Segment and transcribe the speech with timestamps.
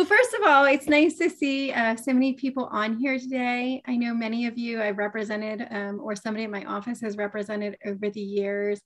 [0.00, 3.82] Well, first of all, it's nice to see uh, so many people on here today.
[3.86, 7.76] I know many of you I've represented, um, or somebody in my office has represented
[7.84, 8.80] over the years.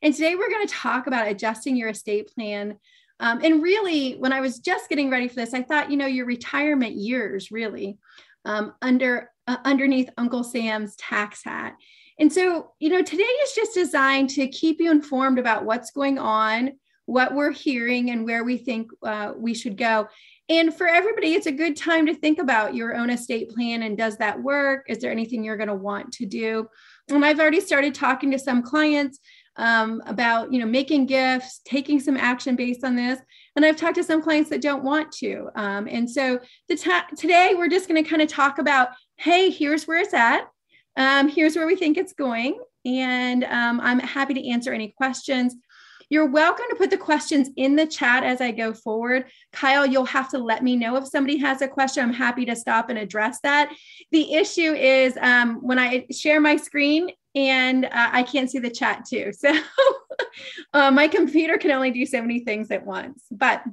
[0.00, 2.78] And today we're going to talk about adjusting your estate plan.
[3.20, 6.06] Um, and really, when I was just getting ready for this, I thought, you know,
[6.06, 7.98] your retirement years really
[8.46, 11.74] um, under uh, underneath Uncle Sam's tax hat.
[12.18, 16.18] And so, you know, today is just designed to keep you informed about what's going
[16.18, 20.08] on, what we're hearing, and where we think uh, we should go.
[20.50, 23.96] And for everybody, it's a good time to think about your own estate plan and
[23.96, 24.84] does that work?
[24.88, 26.68] Is there anything you're going to want to do?
[27.08, 29.20] And I've already started talking to some clients
[29.56, 33.18] um, about you know making gifts, taking some action based on this.
[33.56, 35.48] And I've talked to some clients that don't want to.
[35.54, 39.50] Um, and so the ta- today we're just going to kind of talk about, hey,
[39.50, 40.48] here's where it's at.
[40.96, 42.58] Um, here's where we think it's going.
[42.84, 45.54] And um, I'm happy to answer any questions.
[46.10, 49.26] You're welcome to put the questions in the chat as I go forward.
[49.52, 52.02] Kyle, you'll have to let me know if somebody has a question.
[52.02, 53.72] I'm happy to stop and address that.
[54.12, 58.70] The issue is um, when I share my screen and uh, I can't see the
[58.70, 59.32] chat too.
[59.44, 59.52] So
[60.72, 63.24] uh, my computer can only do so many things at once.
[63.30, 63.64] But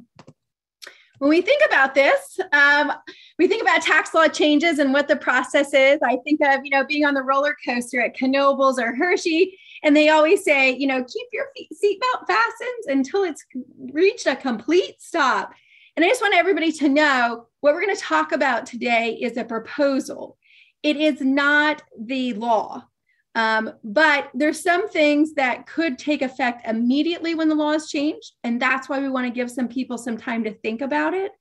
[1.19, 2.91] when we think about this, um,
[3.37, 5.99] we think about tax law changes and what the process is.
[6.03, 9.95] I think of, you know, being on the roller coaster at Knoebels or Hershey and
[9.95, 13.45] they always say, you know, keep your seatbelt fastened until it's
[13.91, 15.53] reached a complete stop.
[15.95, 19.37] And I just want everybody to know what we're going to talk about today is
[19.37, 20.37] a proposal.
[20.83, 22.83] It is not the law.
[23.33, 28.33] Um, but there's some things that could take effect immediately when the law is changed.
[28.43, 31.31] And that's why we want to give some people some time to think about it.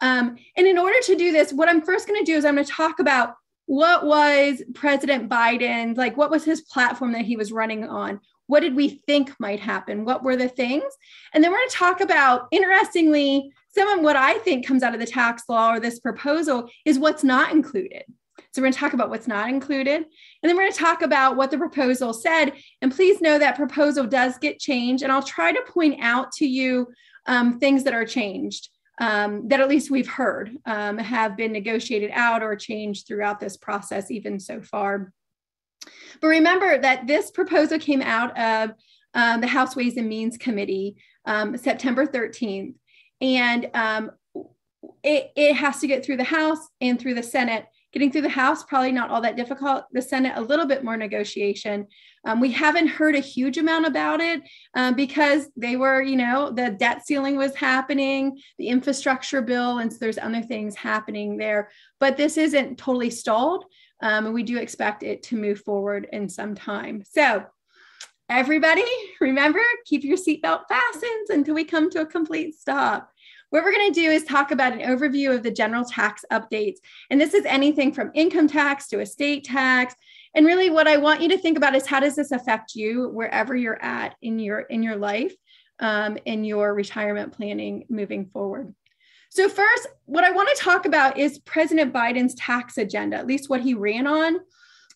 [0.00, 2.54] Um, and in order to do this, what I'm first going to do is I'm
[2.54, 3.34] going to talk about
[3.72, 6.14] what was President Biden like?
[6.18, 8.20] What was his platform that he was running on?
[8.46, 10.04] What did we think might happen?
[10.04, 10.84] What were the things?
[11.32, 14.92] And then we're going to talk about, interestingly, some of what I think comes out
[14.92, 18.02] of the tax law or this proposal is what's not included.
[18.52, 19.96] So we're going to talk about what's not included.
[19.96, 20.06] And
[20.42, 22.52] then we're going to talk about what the proposal said.
[22.82, 25.02] And please know that proposal does get changed.
[25.02, 26.88] And I'll try to point out to you
[27.24, 28.68] um, things that are changed
[29.00, 33.56] um, that at least we've heard um, have been negotiated out or changed throughout this
[33.56, 35.12] process, even so far.
[36.20, 38.70] But remember that this proposal came out of
[39.14, 42.74] um, the House Ways and Means Committee um, September 13th.
[43.20, 44.10] And um,
[45.02, 48.28] it, it has to get through the House and through the Senate Getting through the
[48.30, 49.84] House, probably not all that difficult.
[49.92, 51.86] The Senate, a little bit more negotiation.
[52.24, 54.42] Um, we haven't heard a huge amount about it
[54.74, 59.92] uh, because they were, you know, the debt ceiling was happening, the infrastructure bill, and
[59.92, 61.70] so there's other things happening there.
[62.00, 63.64] But this isn't totally stalled.
[64.02, 67.04] Um, and we do expect it to move forward in some time.
[67.08, 67.44] So,
[68.28, 68.84] everybody,
[69.20, 73.11] remember, keep your seatbelt fastened until we come to a complete stop.
[73.52, 76.78] What we're going to do is talk about an overview of the general tax updates.
[77.10, 79.94] And this is anything from income tax to estate tax.
[80.34, 83.10] And really what I want you to think about is how does this affect you
[83.10, 85.34] wherever you're at in your in your life,
[85.80, 88.74] um, in your retirement planning moving forward.
[89.28, 93.50] So first, what I want to talk about is President Biden's tax agenda, at least
[93.50, 94.38] what he ran on.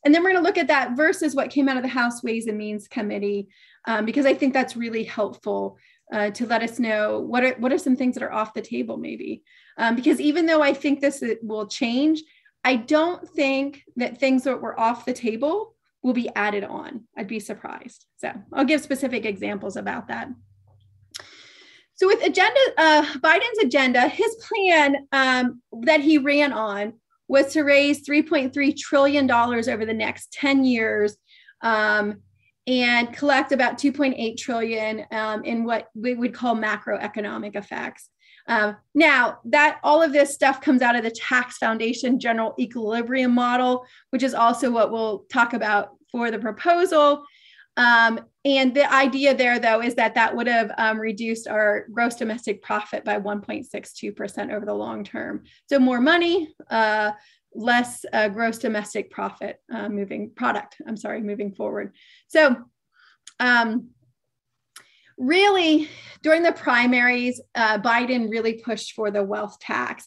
[0.07, 2.23] And then we're going to look at that versus what came out of the House
[2.23, 3.49] Ways and Means Committee,
[3.87, 5.77] um, because I think that's really helpful
[6.13, 8.63] uh, to let us know what are what are some things that are off the
[8.63, 9.43] table maybe.
[9.79, 12.23] Um, because even though i think this will change
[12.65, 17.03] i don't think that things that were off the table will be added on.
[17.17, 18.07] I'd be surprised.
[18.19, 20.29] So i'll give specific examples about that.
[21.95, 26.95] So with agenda uh, biden's agenda his plan um, that he ran on
[27.29, 31.17] was to raise 3.3 trillion dollars over the next 10 years
[31.63, 32.23] um,
[32.67, 38.09] and collect about 2.8 trillion um, in what we would call macroeconomic effects.
[38.49, 43.33] Um, now that all of this stuff comes out of the tax foundation general equilibrium
[43.33, 47.25] model, which is also what we'll talk about for the proposal.
[47.77, 52.15] Um, and the idea there, though, is that that would have um, reduced our gross
[52.15, 55.43] domestic profit by 1.62% over the long term.
[55.69, 57.13] So more money, uh,
[57.57, 60.77] less uh, gross domestic profit uh, moving product.
[60.87, 61.95] I'm sorry, moving forward.
[62.29, 62.57] So,
[63.41, 63.91] um,
[65.19, 65.89] really,
[66.23, 70.07] during the primaries, uh, Biden really pushed for the wealth tax.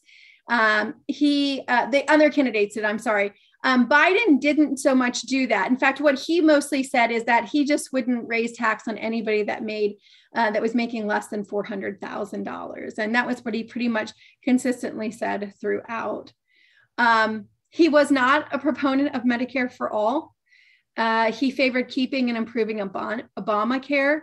[0.50, 2.86] Um, he, uh, the other candidates did.
[2.86, 3.34] I'm sorry.
[3.64, 5.70] Um, Biden didn't so much do that.
[5.70, 9.44] In fact, what he mostly said is that he just wouldn't raise tax on anybody
[9.44, 9.98] that made
[10.36, 13.64] uh, that was making less than four hundred thousand dollars, and that was what he
[13.64, 14.12] pretty much
[14.44, 16.32] consistently said throughout.
[17.00, 20.36] Um, he was not a proponent of Medicare for all.
[20.98, 24.22] Uh, he favored keeping and improving Obamacare.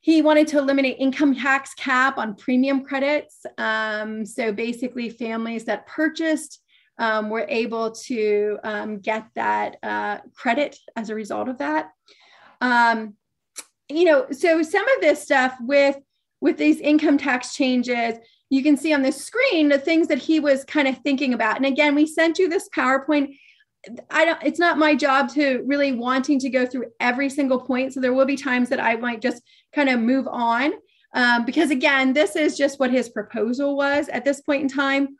[0.00, 3.46] he wanted to eliminate income tax cap on premium credits.
[3.58, 6.60] Um, so basically, families that purchased
[6.98, 11.90] um, were able to um, get that uh, credit as a result of that.
[12.60, 13.14] Um,
[13.88, 15.96] you know, so some of this stuff with
[16.40, 18.18] with these income tax changes,
[18.50, 21.56] you can see on the screen the things that he was kind of thinking about.
[21.56, 23.36] And again, we sent you this PowerPoint.
[24.10, 27.92] I don't, it's not my job to really wanting to go through every single point.
[27.92, 29.42] So there will be times that I might just
[29.74, 30.72] kind of move on.
[31.14, 35.16] Um, because again, this is just what his proposal was at this point in time.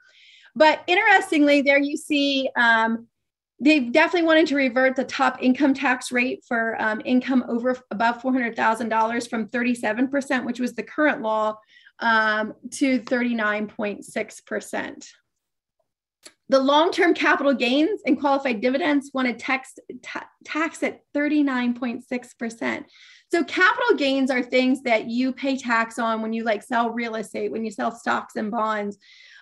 [0.54, 3.06] But interestingly, there you see um,
[3.60, 8.22] they definitely wanted to revert the top income tax rate for um, income over above
[8.22, 11.58] $400,000 from 37%, which was the current law,
[12.00, 15.08] um, to 39.6%.
[16.50, 22.84] The long-term capital gains and qualified dividends wanted tax, ta- tax at 39.6%.
[23.30, 27.16] So capital gains are things that you pay tax on when you like sell real
[27.16, 28.96] estate, when you sell stocks and bonds.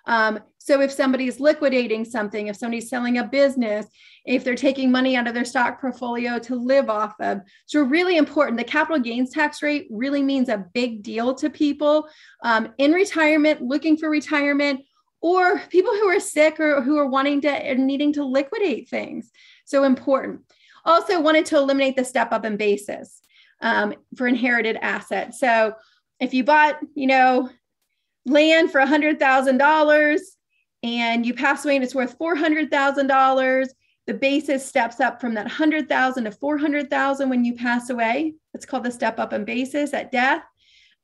[0.07, 3.87] Um, so if somebody's liquidating something, if somebody's selling a business,
[4.25, 7.41] if they're taking money out of their stock portfolio to live off of.
[7.67, 8.59] So really important.
[8.59, 12.09] The capital gains tax rate really means a big deal to people
[12.43, 14.81] um, in retirement, looking for retirement,
[15.21, 19.31] or people who are sick or who are wanting to and needing to liquidate things.
[19.65, 20.41] So important.
[20.85, 23.21] Also wanted to eliminate the step up in basis
[23.61, 25.41] um, for inherited assets.
[25.41, 25.75] So
[26.21, 27.51] if you bought, you know,
[28.27, 30.19] land for $100,000
[30.83, 33.69] and you pass away and it's worth $400,000,
[34.07, 38.35] the basis steps up from that 100,000 to 400,000 when you pass away.
[38.55, 40.43] It's called the step up in basis at death.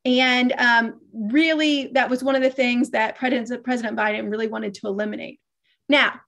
[0.05, 4.75] And um, really, that was one of the things that President, President Biden really wanted
[4.75, 5.41] to eliminate.
[5.89, 6.21] Now,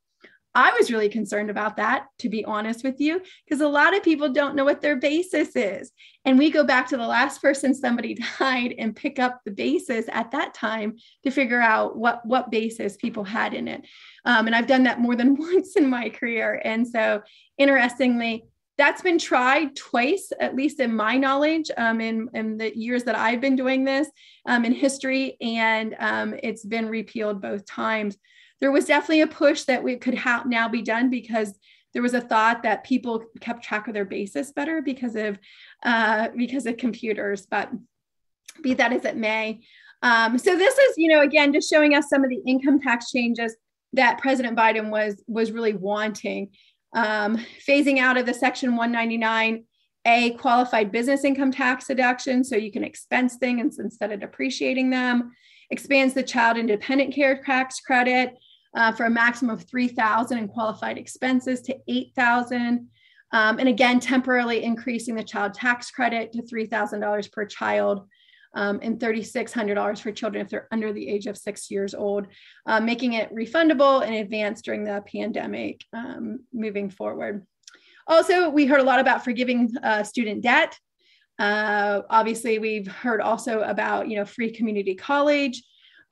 [0.55, 4.05] I was really concerned about that, to be honest with you, because a lot of
[4.05, 5.91] people don't know what their basis is.
[6.25, 10.07] And we go back to the last person somebody died and pick up the basis
[10.13, 13.85] at that time to figure out what, what basis people had in it.
[14.25, 16.61] Um, and I've done that more than once in my career.
[16.65, 17.23] And so,
[17.59, 18.45] interestingly,
[18.77, 23.17] that's been tried twice, at least in my knowledge, um, in, in the years that
[23.17, 24.09] I've been doing this
[24.47, 25.37] um, in history.
[25.41, 28.17] And um, it's been repealed both times
[28.61, 31.59] there was definitely a push that we could ha- now be done because
[31.93, 35.39] there was a thought that people kept track of their basis better because of
[35.85, 37.47] uh, because of computers.
[37.47, 37.71] But
[38.63, 39.61] be that as it may,
[40.03, 43.11] um, so this is you know again just showing us some of the income tax
[43.11, 43.57] changes
[43.93, 46.51] that President Biden was was really wanting,
[46.95, 49.65] um, phasing out of the Section 199
[50.07, 55.33] a qualified business income tax deduction so you can expense things instead of depreciating them.
[55.71, 58.35] Expands the child and dependent care tax credit
[58.75, 62.89] uh, for a maximum of 3000 in qualified expenses to 8000
[63.33, 68.09] um, and again temporarily increasing the child tax credit to $3000 per child
[68.55, 72.27] um, and $3600 for children if they're under the age of six years old
[72.67, 77.47] uh, making it refundable in advance during the pandemic um, moving forward.
[78.07, 80.79] Also we heard a lot about forgiving uh, student debt.
[81.39, 85.63] Uh, obviously we've heard also about you know free community college.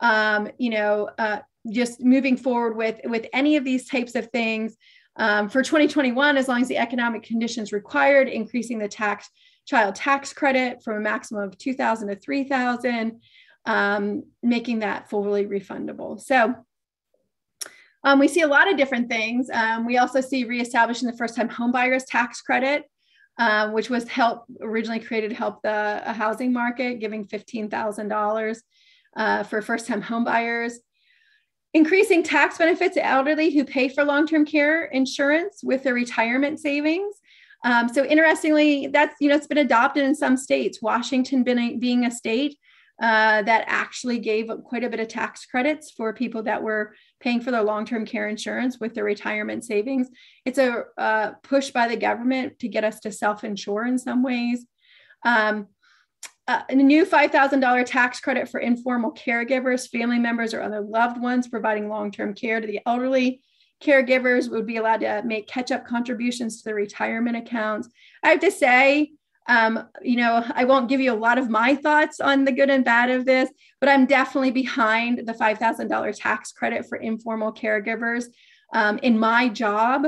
[0.00, 1.38] Um, you know uh,
[1.70, 4.76] just moving forward with with any of these types of things
[5.17, 9.29] um, for 2021 as long as the economic conditions required increasing the tax
[9.67, 13.20] child tax credit from a maximum of 2000 to 3000
[13.64, 16.20] um, making that fully refundable.
[16.20, 16.55] So
[18.03, 19.48] um, we see a lot of different things.
[19.51, 22.84] Um, we also see reestablishing the first time homebuyers tax credit
[23.39, 28.56] uh, which was help originally created to help the housing market giving $15000
[29.17, 30.75] uh, for first time homebuyers
[31.74, 37.17] increasing tax benefits to elderly who pay for long-term care insurance with their retirement savings.
[37.64, 40.82] Um, so interestingly, that's you know it's been adopted in some states.
[40.82, 42.58] Washington being, a state
[43.00, 47.41] uh, that actually gave quite a bit of tax credits for people that were paying
[47.41, 50.08] for their long-term care insurance with their retirement savings.
[50.44, 54.67] It's a uh, push by the government to get us to self-insure in some ways.
[55.24, 55.69] Um,
[56.49, 61.49] uh, a new $5,000 tax credit for informal caregivers, family members, or other loved ones
[61.49, 63.41] providing long term care to the elderly.
[63.82, 67.89] Caregivers would be allowed to make catch up contributions to their retirement accounts.
[68.22, 69.13] I have to say,
[69.49, 72.70] um, you know, I won't give you a lot of my thoughts on the good
[72.70, 78.27] and bad of this, but I'm definitely behind the $5,000 tax credit for informal caregivers.
[78.72, 80.06] Um, in my job,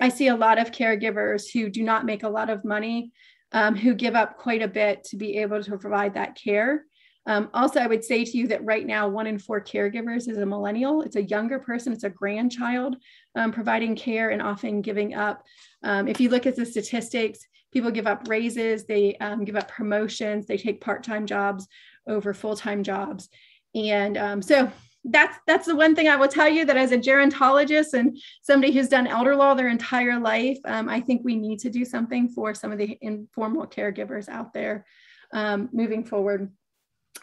[0.00, 3.12] I see a lot of caregivers who do not make a lot of money
[3.52, 6.84] um, who give up quite a bit to be able to provide that care.
[7.26, 10.38] Um, also, I would say to you that right now, one in four caregivers is
[10.38, 11.02] a millennial.
[11.02, 12.96] It's a younger person, it's a grandchild
[13.34, 15.42] um, providing care and often giving up.
[15.82, 17.40] Um, if you look at the statistics,
[17.72, 21.66] people give up raises, they um, give up promotions, they take part time jobs
[22.06, 23.28] over full time jobs.
[23.74, 24.70] And um, so
[25.08, 28.72] that's that's the one thing I will tell you that as a gerontologist and somebody
[28.72, 32.28] who's done elder law their entire life, um, I think we need to do something
[32.28, 34.84] for some of the informal caregivers out there
[35.32, 36.50] um, moving forward.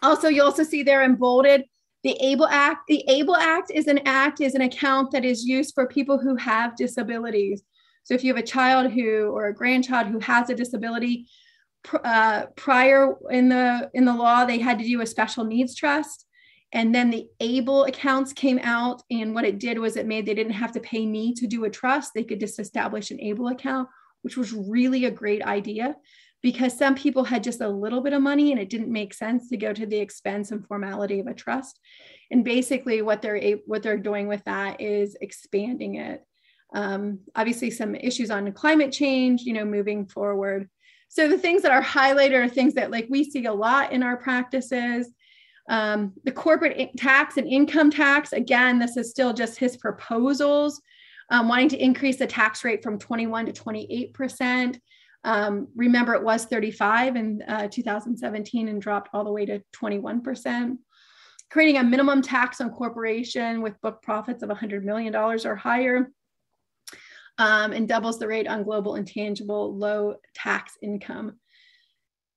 [0.02, 1.66] Also, you also see there in bolded
[2.04, 2.88] the ABLE Act.
[2.88, 6.36] The ABLE Act is an act, is an account that is used for people who
[6.36, 7.64] have disabilities.
[8.04, 11.28] So if you have a child who or a grandchild who has a disability,
[12.04, 16.26] uh, prior in the in the law, they had to do a special needs trust
[16.74, 20.34] and then the able accounts came out and what it did was it made they
[20.34, 22.12] didn't have to pay me to do a trust.
[22.14, 23.88] They could just establish an able account
[24.24, 25.96] which was really a great idea
[26.42, 29.50] because some people had just a little bit of money and it didn't make sense
[29.50, 31.80] to go to the expense and formality of a trust.
[32.32, 36.26] And basically what they're what they're doing with that is expanding it.
[36.74, 40.70] Um, obviously some issues on climate change you know moving forward.
[41.10, 44.02] So the things that are highlighted are things that like we see a lot in
[44.02, 45.10] our practices
[45.70, 50.82] um, the corporate tax and income tax, again, this is still just his proposals,
[51.30, 54.80] um, wanting to increase the tax rate from 21 to 28%.
[55.24, 60.78] Um, remember, it was 35 in uh, 2017 and dropped all the way to 21%.
[61.50, 66.12] Creating a minimum tax on corporation with book profits of $100 million or higher.
[67.40, 71.40] Um, and doubles the rate on global intangible low tax income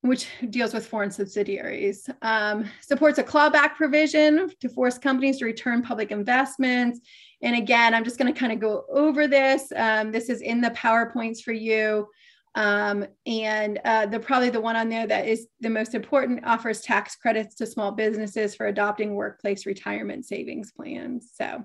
[0.06, 5.82] which deals with foreign subsidiaries, um, supports a clawback provision to force companies to return
[5.82, 7.00] public investments.
[7.42, 9.72] And again, I'm just going to kind of go over this.
[9.74, 12.08] Um, this is in the PowerPoints for you.
[12.54, 16.80] Um, and uh, the probably the one on there that is the most important offers
[16.80, 21.30] tax credits to small businesses for adopting workplace retirement savings plans.
[21.34, 21.64] So,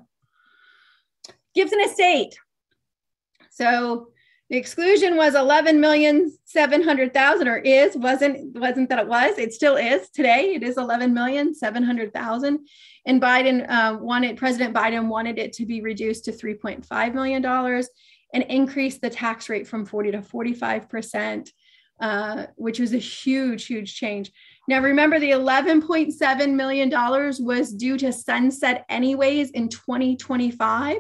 [1.56, 2.36] Gift and Estate.
[3.52, 4.10] So,
[4.52, 9.78] the exclusion was 11 million 700,000 or is wasn't wasn't that it was it still
[9.78, 10.54] is today.
[10.54, 12.68] It is 11 million 700,000
[13.06, 17.88] and Biden uh, wanted President Biden wanted it to be reduced to 3.5 million dollars
[18.34, 21.54] and increase the tax rate from 40 to 45 percent
[22.02, 24.34] uh, which was a huge huge change.
[24.68, 30.98] Now remember the 11.7 million dollars was due to sunset anyways in 2025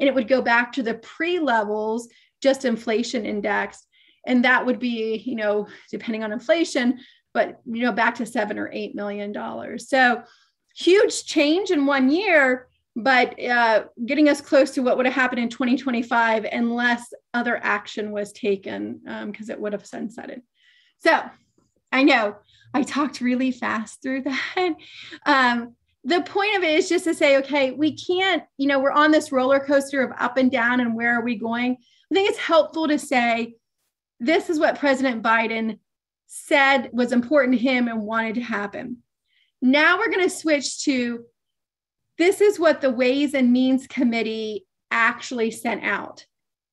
[0.00, 2.08] and it would go back to the pre levels
[2.44, 3.88] just inflation indexed.
[4.26, 7.00] And that would be, you know, depending on inflation,
[7.32, 9.88] but, you know, back to seven or eight million dollars.
[9.88, 10.22] So
[10.76, 15.40] huge change in one year, but uh, getting us close to what would have happened
[15.40, 20.42] in 2025 unless other action was taken because um, it would have sunsetted.
[20.98, 21.22] So
[21.90, 22.36] I know
[22.74, 24.74] I talked really fast through that.
[25.26, 25.74] Um,
[26.04, 29.10] the point of it is just to say, okay, we can't, you know, we're on
[29.10, 31.72] this roller coaster of up and down and where are we going?
[31.72, 33.54] I think it's helpful to say
[34.20, 35.78] this is what President Biden
[36.26, 38.98] said was important to him and wanted to happen.
[39.62, 41.24] Now we're going to switch to
[42.18, 46.26] this is what the Ways and Means Committee actually sent out.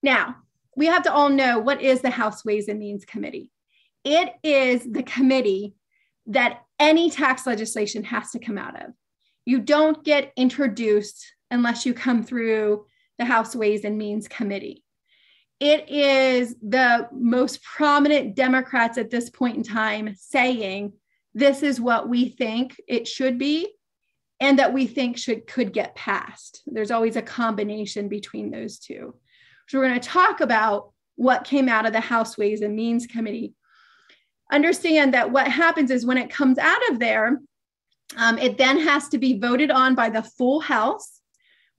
[0.03, 0.35] Now,
[0.75, 3.49] we have to all know what is the House Ways and Means Committee.
[4.03, 5.73] It is the committee
[6.27, 8.93] that any tax legislation has to come out of.
[9.45, 12.85] You don't get introduced unless you come through
[13.17, 14.83] the House Ways and Means Committee
[15.61, 20.91] it is the most prominent Democrats at this point in time saying
[21.35, 23.71] this is what we think it should be
[24.39, 26.63] and that we think should could get passed.
[26.65, 29.13] There's always a combination between those two.
[29.67, 33.05] So we're going to talk about what came out of the House Ways and Means
[33.05, 33.53] Committee.
[34.51, 37.39] Understand that what happens is when it comes out of there,
[38.17, 41.21] um, it then has to be voted on by the full House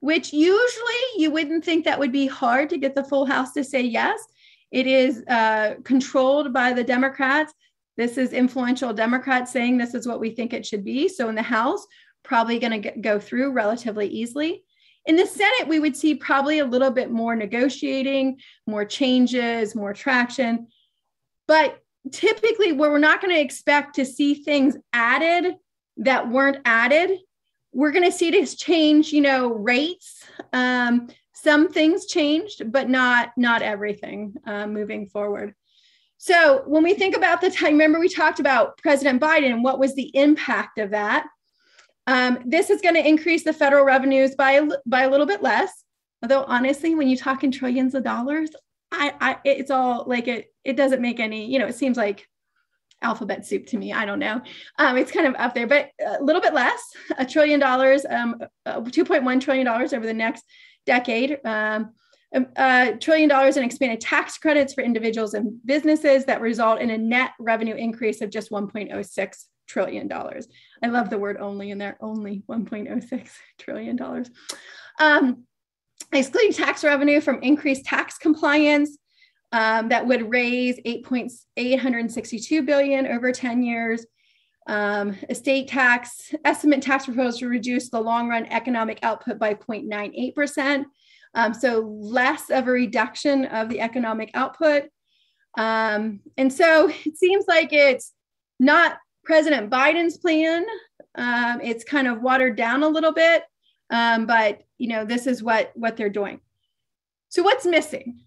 [0.03, 3.63] which usually you wouldn't think that would be hard to get the full House to
[3.63, 4.21] say yes.
[4.69, 7.53] It is uh, controlled by the Democrats.
[7.95, 11.07] This is influential Democrats saying this is what we think it should be.
[11.07, 11.87] So in the House,
[12.21, 14.65] probably going to go through relatively easily.
[15.05, 19.93] In the Senate, we would see probably a little bit more negotiating, more changes, more
[19.93, 20.67] traction.
[21.47, 21.79] But
[22.11, 25.55] typically, where we're not going to expect to see things added
[25.97, 27.19] that weren't added
[27.73, 30.23] we're going to see this change you know rates.
[30.53, 35.53] Um, some things changed but not not everything uh, moving forward.
[36.17, 39.95] So when we think about the time remember we talked about president biden what was
[39.95, 41.25] the impact of that?
[42.05, 45.83] Um, this is going to increase the federal revenues by by a little bit less.
[46.21, 48.51] Although honestly when you talk in trillions of dollars
[48.91, 52.27] I, I it's all like it it doesn't make any you know it seems like
[53.03, 53.93] alphabet soup to me.
[53.93, 54.41] I don't know.
[54.79, 56.81] Um, it's kind of up there, but a little bit less,
[57.17, 60.43] a trillion dollars, um, uh, $2.1 trillion over the next
[60.85, 61.39] decade.
[61.45, 61.91] Um,
[62.55, 66.97] a trillion dollars in expanded tax credits for individuals and businesses that result in a
[66.97, 70.47] net revenue increase of just 1.06 trillion dollars.
[70.81, 73.29] I love the word only in there, only 1.06
[73.59, 74.29] trillion dollars.
[74.99, 75.43] Um,
[76.11, 78.97] excluding tax revenue from increased tax compliance,
[79.53, 84.05] um, that would raise 8.862 billion over 10 years.
[84.65, 90.85] Um, estate tax estimate tax proposal to reduce the long run economic output by 0.98%.
[91.35, 94.85] Um, so less of a reduction of the economic output.
[95.57, 98.11] Um, and so it seems like it's
[98.59, 100.65] not President Biden's plan.
[101.15, 103.43] Um, it's kind of watered down a little bit,
[103.91, 106.39] um, but you know this is what what they're doing.
[107.29, 108.23] So what's missing?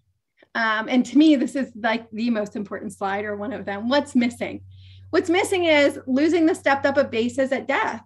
[0.55, 3.89] Um, and to me, this is like the most important slide or one of them.
[3.89, 4.61] What's missing?
[5.09, 8.01] What's missing is losing the stepped up of bases at death.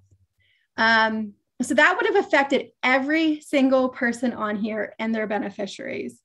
[0.78, 6.20] Um, so that would have affected every single person on here and their beneficiaries.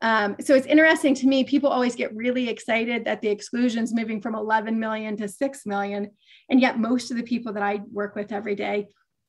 [0.00, 4.20] Um, so it's interesting to me, people always get really excited that the exclusion's moving
[4.20, 6.10] from 11 million to 6 million.
[6.50, 8.88] And yet most of the people that I work with every day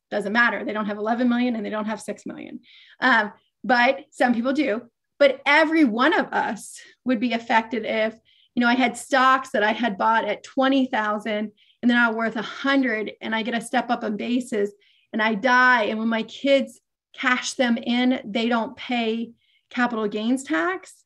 [0.10, 0.66] doesn't matter.
[0.66, 2.62] They don't have 11 million and they don't have 6 million.
[3.00, 3.32] Um,
[3.64, 4.82] but some people do.
[5.20, 8.16] But every one of us would be affected if,
[8.56, 11.52] you know, I had stocks that I had bought at 20,000 and
[11.82, 14.72] they're now worth 100 and I get a step up in basis
[15.12, 15.84] and I die.
[15.84, 16.80] And when my kids
[17.14, 19.32] cash them in, they don't pay
[19.70, 21.04] capital gains tax,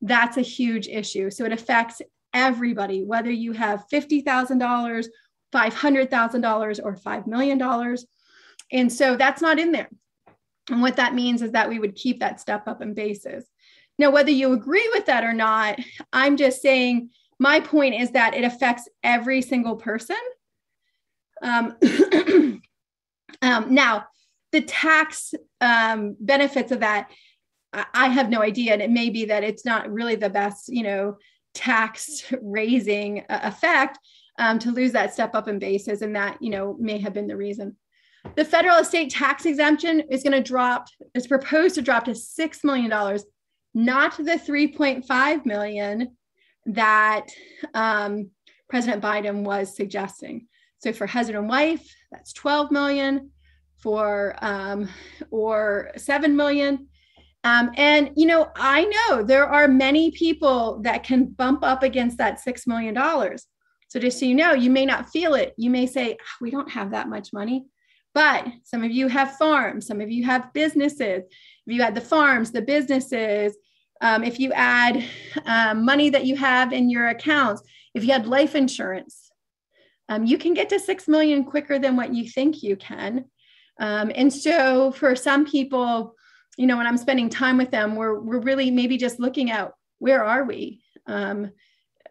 [0.00, 1.30] that's a huge issue.
[1.30, 2.02] So it affects
[2.34, 5.06] everybody, whether you have $50,000,
[5.52, 7.96] $500,000, or $5 million.
[8.72, 9.90] And so that's not in there.
[10.70, 13.44] And what that means is that we would keep that step up in bases.
[13.98, 15.78] Now, whether you agree with that or not,
[16.12, 20.16] I'm just saying my point is that it affects every single person.
[21.42, 21.76] Um,
[23.42, 24.06] um, now,
[24.52, 27.10] the tax um, benefits of that
[27.72, 28.72] I have no idea.
[28.72, 31.16] And it may be that it's not really the best, you know,
[31.54, 33.98] tax raising uh, effect
[34.38, 36.02] um, to lose that step up in basis.
[36.02, 37.76] And that, you know, may have been the reason.
[38.36, 42.64] The federal estate tax exemption is going to drop, is proposed to drop to $6
[42.64, 42.90] million,
[43.74, 46.16] not the 3.5 million
[46.66, 47.26] that
[47.74, 48.30] um,
[48.70, 50.46] President Biden was suggesting.
[50.78, 53.30] So for husband and wife, that's 12 million
[53.78, 54.88] for um,
[55.30, 56.88] or 7 million
[57.44, 62.18] um, and, you know, I know there are many people that can bump up against
[62.18, 62.94] that $6 million.
[63.88, 65.52] So just so you know, you may not feel it.
[65.56, 67.66] You may say, oh, we don't have that much money.
[68.14, 71.22] But some of you have farms, some of you have businesses.
[71.66, 73.56] If you add the farms, the businesses,
[74.00, 75.04] um, if you add
[75.46, 77.62] um, money that you have in your accounts,
[77.94, 79.30] if you had life insurance,
[80.08, 83.24] um, you can get to 6 million quicker than what you think you can.
[83.80, 86.14] Um, and so for some people,
[86.58, 89.72] you know, when I'm spending time with them, we're we're really maybe just looking at
[90.00, 90.82] where are we?
[91.06, 91.52] Um,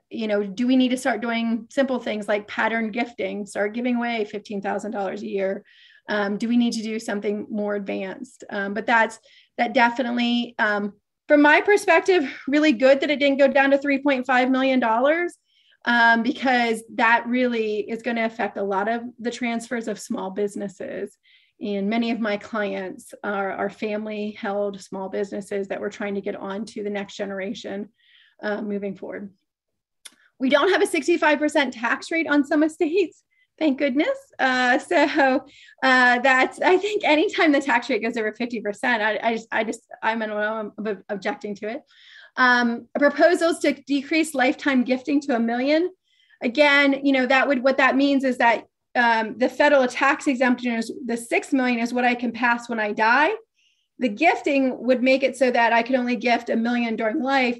[0.09, 3.95] you know, do we need to start doing simple things like pattern gifting, start giving
[3.95, 5.63] away $15,000 a year?
[6.09, 8.43] Um, do we need to do something more advanced?
[8.49, 9.19] Um, but that's
[9.57, 10.93] that definitely, um,
[11.27, 14.83] from my perspective, really good that it didn't go down to $3.5 million
[15.85, 20.31] um, because that really is going to affect a lot of the transfers of small
[20.31, 21.17] businesses.
[21.61, 26.21] And many of my clients are, are family held small businesses that we're trying to
[26.21, 27.89] get on to the next generation
[28.41, 29.31] uh, moving forward.
[30.39, 33.23] We don't have a 65% tax rate on some estates,
[33.61, 34.17] thank goodness.
[34.39, 35.45] Uh, so
[35.83, 39.63] uh, that's, I think anytime the tax rate goes over 50%, I, I just, I
[39.63, 40.71] just, I'm, I'm
[41.09, 41.83] objecting to it.
[42.37, 45.91] Um, proposals to decrease lifetime gifting to a million.
[46.41, 50.73] Again, you know, that would, what that means is that um, the federal tax exemption
[50.73, 53.31] is the six million is what I can pass when I die.
[53.99, 57.59] The gifting would make it so that I could only gift a million during life.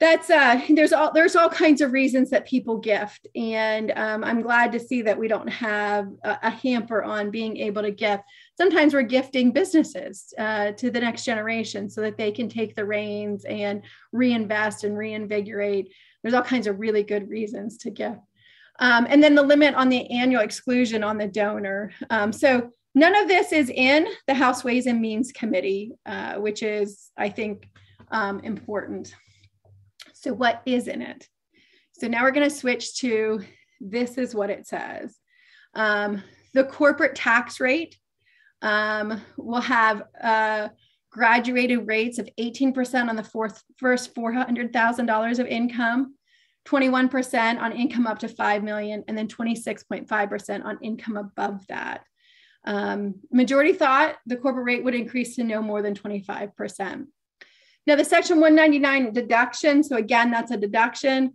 [0.00, 4.40] That's uh, there's all there's all kinds of reasons that people gift, and um, I'm
[4.40, 8.24] glad to see that we don't have a, a, hamper on being able to gift.
[8.56, 12.84] Sometimes we're gifting businesses uh, to the next generation so that they can take the
[12.84, 13.82] reins and
[14.12, 15.92] reinvest and reinvigorate.
[16.22, 18.20] There's all kinds of really good reasons to gift.
[18.78, 21.92] Um, and then the limit on the annual exclusion on the donor.
[22.08, 26.62] Um, so none of this is in the House Ways and Means Committee, uh, which
[26.62, 27.68] is, I think,
[28.10, 29.14] um, important.
[30.20, 31.26] So what is in it?
[31.92, 33.40] So now we're going to switch to
[33.80, 35.16] this is what it says.
[35.74, 37.96] Um, the corporate tax rate
[38.60, 40.68] um, will have uh,
[41.10, 46.14] graduated rates of 18% on the fourth, first $400,000 of income,
[46.66, 52.04] 21% on income up to 5 million, and then 26.5% on income above that.
[52.66, 57.06] Um, majority thought the corporate rate would increase to no more than 25%.
[57.86, 61.34] Now, the Section 199 deduction, so again, that's a deduction,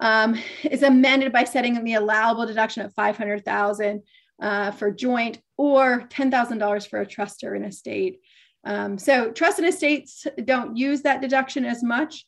[0.00, 4.02] um, is amended by setting the allowable deduction at 500,000
[4.40, 8.20] uh, for joint or $10,000 for a trust or an estate.
[8.64, 12.24] Um, so trust and estates don't use that deduction as much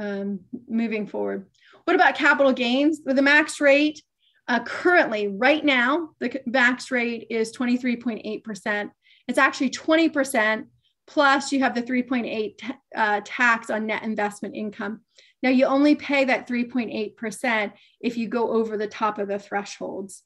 [0.00, 1.46] um, moving forward.
[1.84, 3.00] What about capital gains?
[3.04, 4.02] With the max rate,
[4.48, 8.90] uh, currently, right now, the max rate is 23.8%.
[9.26, 10.66] It's actually 20%
[11.06, 12.60] plus you have the 3.8
[12.94, 15.00] uh, tax on net investment income.
[15.42, 20.22] Now, you only pay that 3.8% if you go over the top of the thresholds.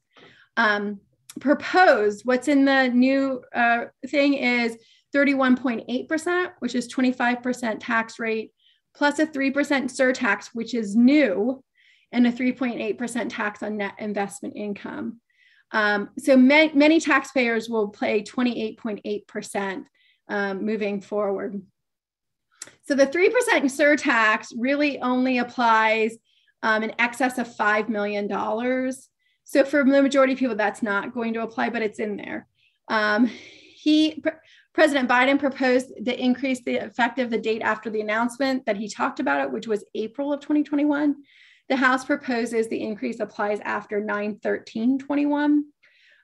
[0.55, 1.01] Um,
[1.39, 4.77] proposed, what's in the new uh, thing is
[5.15, 8.53] 31.8%, which is 25% tax rate,
[8.95, 11.63] plus a 3% surtax, which is new,
[12.11, 15.19] and a 3.8% tax on net investment income.
[15.71, 19.83] Um, so ma- many taxpayers will pay 28.8%
[20.29, 21.61] um, moving forward.
[22.83, 23.29] So the 3%
[23.65, 26.17] surtax really only applies
[26.63, 28.27] um, in excess of $5 million.
[29.43, 32.47] So for the majority of people, that's not going to apply, but it's in there.
[32.87, 34.23] Um, he,
[34.73, 39.19] President Biden proposed to increase the effective the date after the announcement that he talked
[39.19, 41.15] about it, which was April of 2021.
[41.69, 45.61] The House proposes the increase applies after 9-13-21.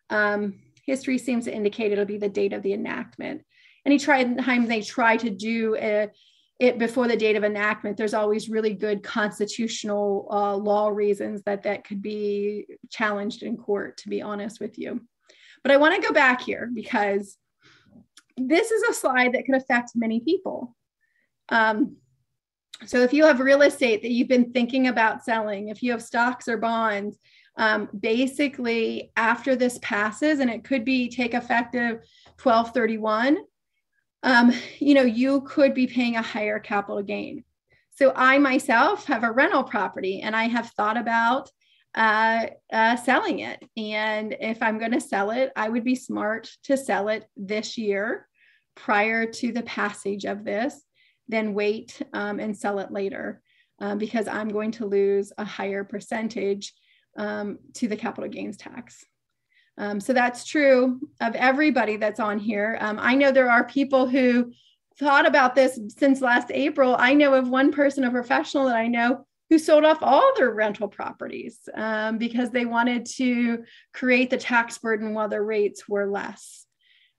[0.10, 3.44] Um, history seems to indicate it'll be the date of the enactment.
[3.86, 6.10] Anytime they try to do a,
[6.60, 11.64] it before the date of enactment, there's always really good constitutional uh, law reasons that
[11.64, 15.02] that could be challenged in court, to be honest with you.
[15.64, 17.38] But I want to go back here because
[18.38, 20.76] this is a slide that could affect many people.
[21.50, 21.98] Um,
[22.86, 26.04] so if you have real estate that you've been thinking about selling, if you have
[26.04, 27.18] stocks or bonds,
[27.58, 32.02] um, basically after this passes, and it could be take effective
[32.42, 33.38] 1231,
[34.26, 37.44] um, you know, you could be paying a higher capital gain.
[37.92, 41.50] So I myself have a rental property and I have thought about
[41.94, 43.64] uh, uh, selling it.
[43.78, 47.78] And if I'm going to sell it, I would be smart to sell it this
[47.78, 48.28] year
[48.76, 50.82] prior to the passage of this,
[51.28, 53.42] then wait um, and sell it later
[53.80, 56.74] um, because I'm going to lose a higher percentage
[57.16, 59.06] um, to the capital gains tax.
[59.78, 62.78] Um, so that's true of everybody that's on here.
[62.80, 64.52] Um, I know there are people who
[64.98, 66.96] thought about this since last April.
[66.98, 70.52] I know of one person, a professional that I know, who sold off all their
[70.52, 76.08] rental properties um, because they wanted to create the tax burden while their rates were
[76.08, 76.66] less.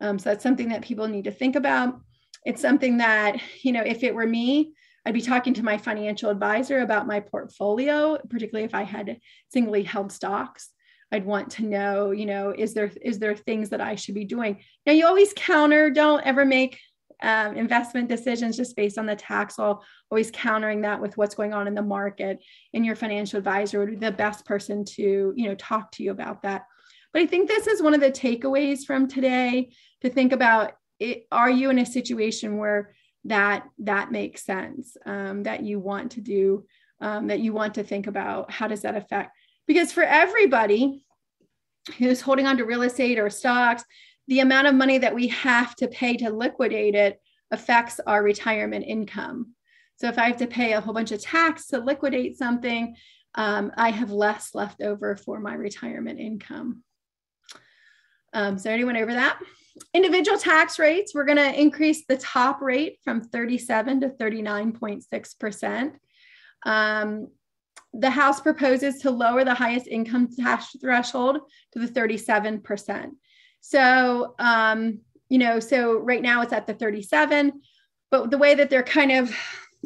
[0.01, 2.01] Um, so that's something that people need to think about.
[2.45, 4.73] It's something that, you know, if it were me,
[5.05, 9.21] I'd be talking to my financial advisor about my portfolio, particularly if I had
[9.53, 10.71] singly held stocks.
[11.12, 14.25] I'd want to know, you know, is there is there things that I should be
[14.25, 14.61] doing?
[14.85, 16.79] Now you always counter, don't ever make
[17.23, 21.55] um, investment decisions just based on the tax law, always countering that with what's going
[21.55, 22.38] on in the market.
[22.75, 26.11] And your financial advisor would be the best person to, you know, talk to you
[26.11, 26.64] about that.
[27.12, 29.71] But I think this is one of the takeaways from today
[30.03, 35.42] to think about it, are you in a situation where that that makes sense um,
[35.45, 36.64] that you want to do
[37.01, 41.05] um, that you want to think about how does that affect because for everybody
[41.98, 43.85] who's holding on to real estate or stocks
[44.29, 48.85] the amount of money that we have to pay to liquidate it affects our retirement
[48.87, 49.55] income.
[49.96, 52.96] So if I have to pay a whole bunch of tax to liquidate something,
[53.35, 56.83] um, I have less left over for my retirement income.
[58.33, 59.38] Um, so anyone over that?
[59.94, 65.92] Individual tax rates, we're going to increase the top rate from 37 to 39.6%.
[66.64, 67.29] Um,
[67.92, 71.38] the House proposes to lower the highest income tax threshold
[71.72, 73.11] to the 37%.
[73.61, 77.53] So, um, you know, so right now it's at the 37,
[78.11, 79.35] but the way that they're kind of,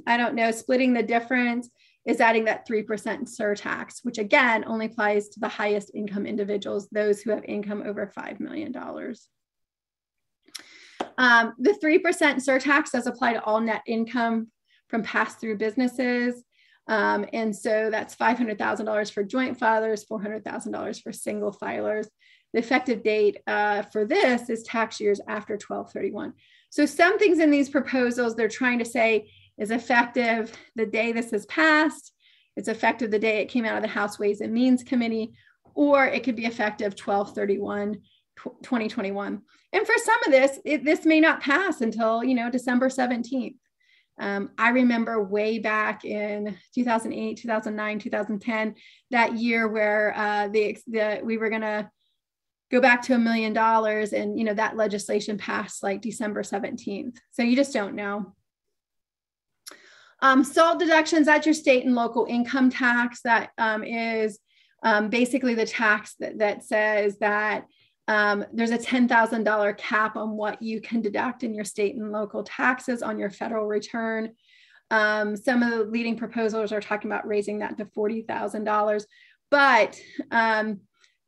[0.07, 1.71] I don't know, splitting the difference
[2.07, 7.21] is adding that 3% surtax, which again only applies to the highest income individuals, those
[7.21, 8.75] who have income over $5 million.
[11.19, 14.49] Um, the 3% surtax does apply to all net income
[14.89, 16.43] from pass through businesses.
[16.89, 22.09] Um, and so that's $500,000 for joint filers, $400,000 for single filers
[22.53, 26.33] the effective date uh, for this is tax years after 1231.
[26.71, 31.33] So some things in these proposals they're trying to say is effective the day this
[31.33, 32.13] is passed,
[32.57, 35.33] it's effective the day it came out of the House Ways and Means Committee,
[35.75, 38.01] or it could be effective 1231
[38.63, 39.43] 2021.
[39.73, 43.55] And for some of this, it, this may not pass until, you know, December 17th.
[44.21, 48.75] Um, I remember way back in 2008, 2009, 2010,
[49.11, 51.91] that year where uh, the, the we were going to
[52.71, 57.17] go back to a million dollars, and you know that legislation passed like December 17th.
[57.31, 58.35] So you just don't know.
[60.23, 63.23] Um, SALT deductions, that's your state and local income tax.
[63.23, 64.39] That um, is
[64.83, 67.67] um, basically the tax that, that says that
[68.09, 72.43] um, there's a $10,000 cap on what you can deduct in your state and local
[72.43, 74.35] taxes on your federal return.
[74.91, 79.05] Um, some of the leading proposals are talking about raising that to $40,000.
[79.51, 80.81] But um,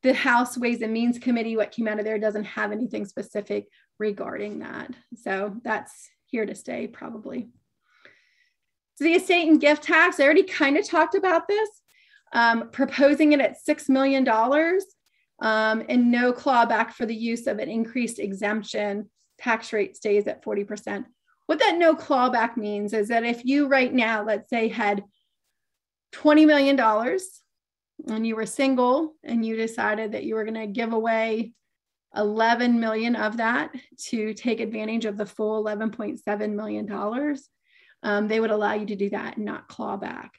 [0.03, 3.69] the House Ways and Means Committee, what came out of there, doesn't have anything specific
[3.99, 4.91] regarding that.
[5.15, 7.49] So that's here to stay, probably.
[8.97, 11.69] So the estate and gift tax, I already kind of talked about this,
[12.33, 14.27] um, proposing it at $6 million
[15.43, 19.11] um, and no clawback for the use of an increased exemption.
[19.39, 21.05] Tax rate stays at 40%.
[21.47, 25.03] What that no clawback means is that if you right now, let's say, had
[26.15, 26.79] $20 million
[28.09, 31.53] and you were single and you decided that you were going to give away
[32.15, 37.49] 11 million of that to take advantage of the full 11.7 million dollars
[38.03, 40.33] um, they would allow you to do that and not claw back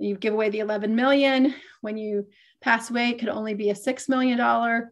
[0.00, 2.26] you give away the 11 million when you
[2.62, 4.90] pass away it could only be a $6 million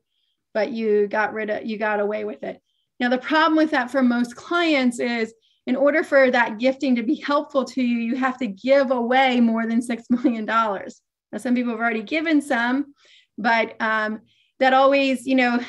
[0.53, 2.61] but you got rid of you got away with it.
[2.99, 5.33] Now the problem with that for most clients is
[5.67, 9.41] in order for that gifting to be helpful to you you have to give away
[9.41, 12.95] more than $6 million now some people have already given some
[13.39, 14.21] but um,
[14.59, 15.61] that always you know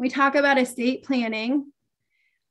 [0.00, 1.70] we talk about estate planning.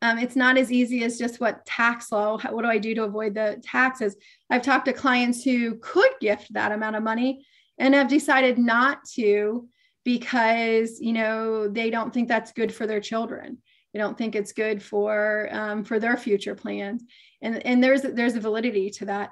[0.04, 3.04] Um, it's not as easy as just what tax law, what do I do to
[3.04, 4.16] avoid the taxes?
[4.52, 7.44] I've talked to clients who could gift that amount of money
[7.80, 9.68] and have decided not to
[10.06, 13.58] because you know they don't think that's good for their children.
[13.94, 17.04] They don't think it's good for um, for their future plans.
[17.42, 19.32] And and there's there's a validity to that.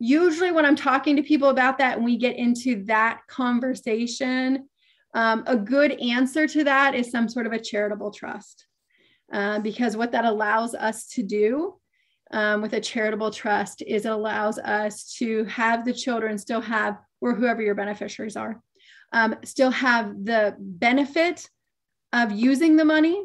[0.00, 4.68] Usually when i'm talking to people about that and we get into that conversation
[5.14, 8.66] um, a good answer to that is some sort of a charitable trust
[9.32, 11.74] uh, because what that allows us to do
[12.32, 16.98] um, with a charitable trust is it allows us to have the children still have,
[17.22, 18.60] or whoever your beneficiaries are,
[19.12, 21.48] um, still have the benefit
[22.12, 23.24] of using the money.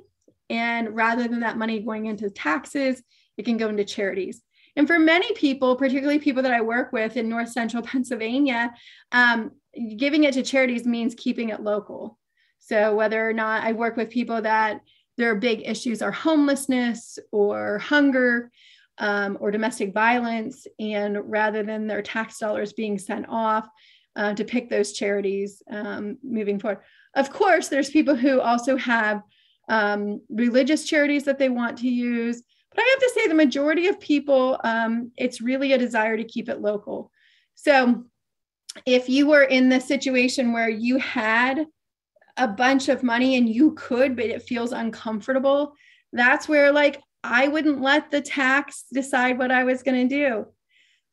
[0.50, 3.04] And rather than that money going into taxes,
[3.36, 4.42] it can go into charities.
[4.78, 8.74] And for many people, particularly people that I work with in North Central Pennsylvania,
[9.12, 9.52] um,
[9.98, 12.18] giving it to charities means keeping it local.
[12.60, 14.82] So whether or not I work with people that
[15.18, 18.52] their big issues are homelessness or hunger
[19.00, 20.68] um, or domestic violence.
[20.80, 23.68] And rather than their tax dollars being sent off
[24.16, 26.80] uh, to pick those charities um, moving forward.
[27.16, 29.22] Of course, there's people who also have
[29.70, 32.42] um, religious charities that they want to use.
[32.74, 36.24] But I have to say, the majority of people, um, it's really a desire to
[36.24, 37.12] keep it local.
[37.56, 38.06] So
[38.86, 41.66] if you were in the situation where you had
[42.38, 45.74] a bunch of money and you could, but it feels uncomfortable,
[46.14, 50.46] that's where like I wouldn't let the tax decide what I was going to do.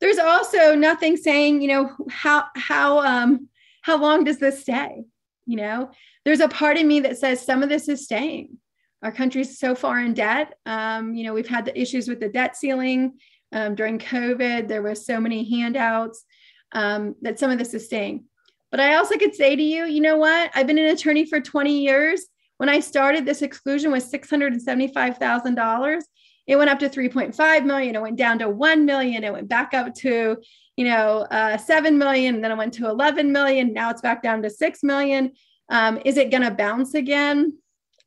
[0.01, 3.49] There's also nothing saying, you know, how how um
[3.83, 5.05] how long does this stay?
[5.47, 5.91] You know,
[6.25, 8.59] there's a part of me that says some of this is staying.
[9.03, 10.55] Our country's so far in debt.
[10.65, 13.19] Um, you know, we've had the issues with the debt ceiling
[13.53, 14.67] um, during COVID.
[14.67, 16.25] There was so many handouts
[16.73, 18.25] um, that some of this is staying.
[18.71, 20.51] But I also could say to you, you know what?
[20.55, 22.25] I've been an attorney for 20 years.
[22.59, 26.03] When I started, this exclusion was $675,000.
[26.47, 27.97] It went up to 3.5 million.
[27.97, 29.25] It went down to 1 million.
[29.25, 30.37] It went back up to,
[30.77, 32.41] you know, uh, 7 million.
[32.41, 33.73] Then it went to 11 million.
[33.73, 35.33] Now it's back down to 6 million.
[35.71, 37.59] Um, is it going to bounce again?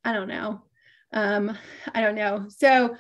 [0.03, 0.62] I don't know.
[1.13, 1.57] Um,
[1.93, 2.45] I don't know.
[2.49, 2.95] So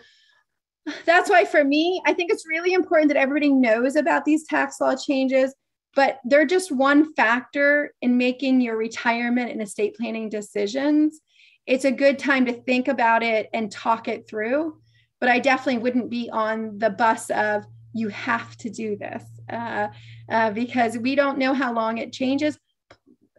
[1.05, 4.81] that's why for me, I think it's really important that everybody knows about these tax
[4.81, 5.53] law changes
[5.97, 11.21] but they're just one factor in making your retirement and estate planning decisions.
[11.67, 14.79] It's a good time to think about it and talk it through.
[15.19, 19.87] But I definitely wouldn't be on the bus of you have to do this uh,
[20.29, 22.57] uh, because we don't know how long it changes,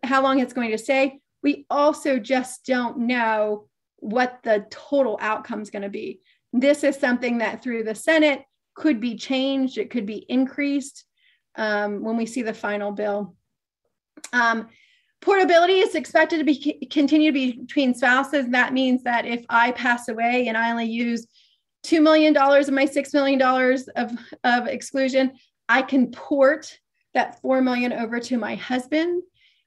[0.03, 1.21] how long it's going to stay.
[1.43, 6.21] We also just don't know what the total outcome is going to be.
[6.53, 8.43] This is something that through the Senate
[8.75, 11.05] could be changed, it could be increased
[11.57, 13.37] um, when we see the final bill.
[14.33, 14.69] Um,
[15.21, 18.49] portability is expected to be continue to be between spouses.
[18.49, 21.27] That means that if I pass away and I only use
[21.85, 23.43] $2 million of my $6 million
[23.97, 24.13] of,
[24.45, 25.33] of exclusion,
[25.69, 26.79] I can port
[27.15, 29.23] that 4 million over to my husband.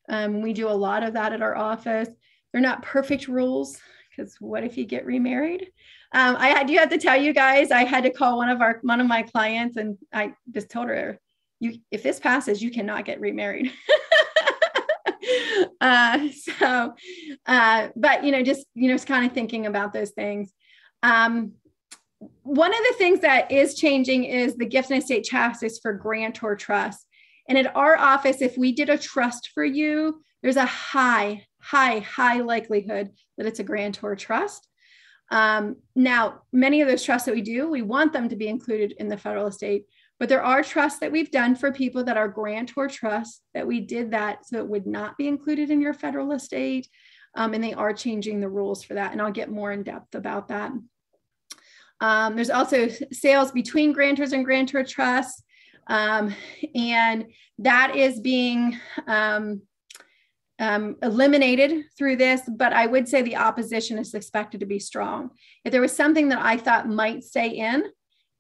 [0.10, 2.10] Um, we do a lot of that at our office.
[2.52, 5.72] They're not perfect rules because what if you get remarried?
[6.14, 8.80] Um, I do have to tell you guys, I had to call one of our
[8.82, 11.18] one of my clients, and I just told her,
[11.62, 13.72] "You, if this passes, you cannot get remarried."
[15.82, 16.94] uh, so,
[17.46, 20.52] uh, but you know, just you know, just kind of thinking about those things.
[21.04, 21.54] Um,
[22.44, 26.56] one of the things that is changing is the gift and estate chassis for grantor
[26.56, 27.06] trust.
[27.48, 32.00] And at our office, if we did a trust for you, there's a high, high,
[32.00, 34.68] high likelihood that it's a grantor trust.
[35.32, 38.94] Um, now, many of those trusts that we do, we want them to be included
[39.00, 39.86] in the federal estate,
[40.22, 43.82] but there are trusts that we've done for people that are grantor trusts that we
[43.82, 46.88] did that so it would not be included in your federal estate.
[47.34, 49.14] Um, and they are changing the rules for that.
[49.14, 50.74] And I'll get more in depth about that.
[52.02, 55.42] Um, there's also sales between grantors and grantor trusts.
[55.88, 56.36] Um,
[56.76, 57.26] and
[57.58, 59.64] that is being um,
[60.60, 65.32] um, eliminated through this, but I would say the opposition is expected to be strong.
[65.66, 67.86] If there was something that I thought might stay in,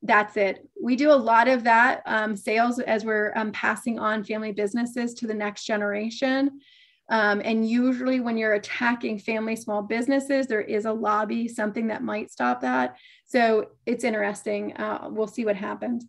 [0.03, 0.67] that's it.
[0.81, 5.13] We do a lot of that um, sales as we're um, passing on family businesses
[5.15, 6.59] to the next generation.
[7.09, 12.03] Um, and usually, when you're attacking family small businesses, there is a lobby, something that
[12.03, 12.95] might stop that.
[13.25, 14.73] So it's interesting.
[14.77, 16.05] Uh, we'll see what happens.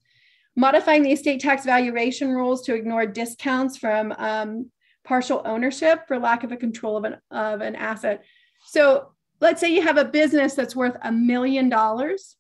[0.55, 4.70] Modifying the estate tax valuation rules to ignore discounts from um,
[5.05, 8.22] partial ownership for lack of a control of an, of an asset.
[8.66, 12.37] So let's say you have a business that's worth a million dollars.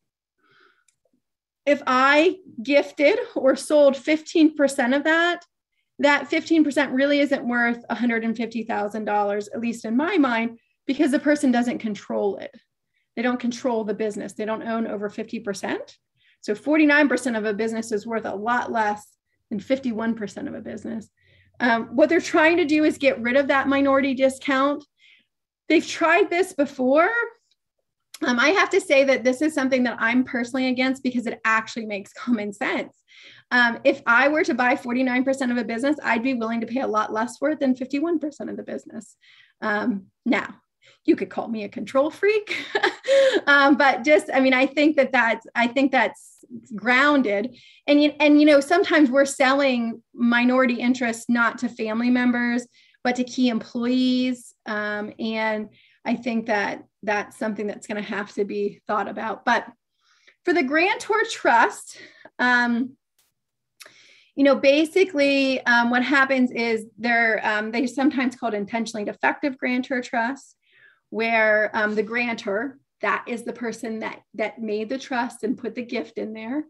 [1.64, 5.44] If I gifted or sold 15% of that,
[5.98, 11.78] that 15% really isn't worth $150,000, at least in my mind, because the person doesn't
[11.78, 12.50] control it.
[13.14, 14.32] They don't control the business.
[14.32, 15.78] They don't own over 50%.
[16.40, 19.06] So 49% of a business is worth a lot less
[19.50, 21.08] than 51% of a business.
[21.60, 24.84] Um, what they're trying to do is get rid of that minority discount.
[25.68, 27.10] They've tried this before.
[28.24, 31.40] Um, I have to say that this is something that I'm personally against because it
[31.44, 32.96] actually makes common sense.
[33.50, 36.80] Um, if I were to buy 49% of a business, I'd be willing to pay
[36.80, 39.16] a lot less for it than 51% of the business.
[39.60, 40.54] Um, now,
[41.04, 42.56] you could call me a control freak,
[43.46, 46.32] um, but just, I mean, I think that that's, I think that's
[46.74, 47.56] grounded
[47.86, 52.66] and and you know sometimes we're selling minority interests not to family members
[53.04, 55.68] but to key employees um, and
[56.04, 59.44] i think that that's something that's going to have to be thought about.
[59.44, 59.66] But
[60.44, 61.98] for the grantor trust
[62.38, 62.96] um,
[64.34, 70.00] you know basically um, what happens is they're um, they're sometimes called intentionally defective grantor
[70.00, 70.56] trust,
[71.10, 75.74] where um, the grantor that is the person that that made the trust and put
[75.74, 76.64] the gift in there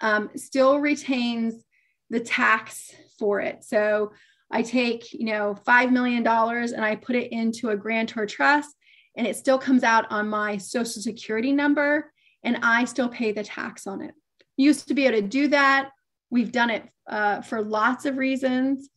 [0.00, 1.64] um, still retains
[2.10, 3.64] the tax for it.
[3.64, 4.12] So
[4.48, 8.76] i take you know $5 million and i put it into a grantor trust
[9.16, 12.12] and it still comes out on my social security number
[12.44, 14.14] and i still pay the tax on it.
[14.56, 15.90] Used to be able to do that.
[16.30, 18.88] We've done it uh, for lots of reasons.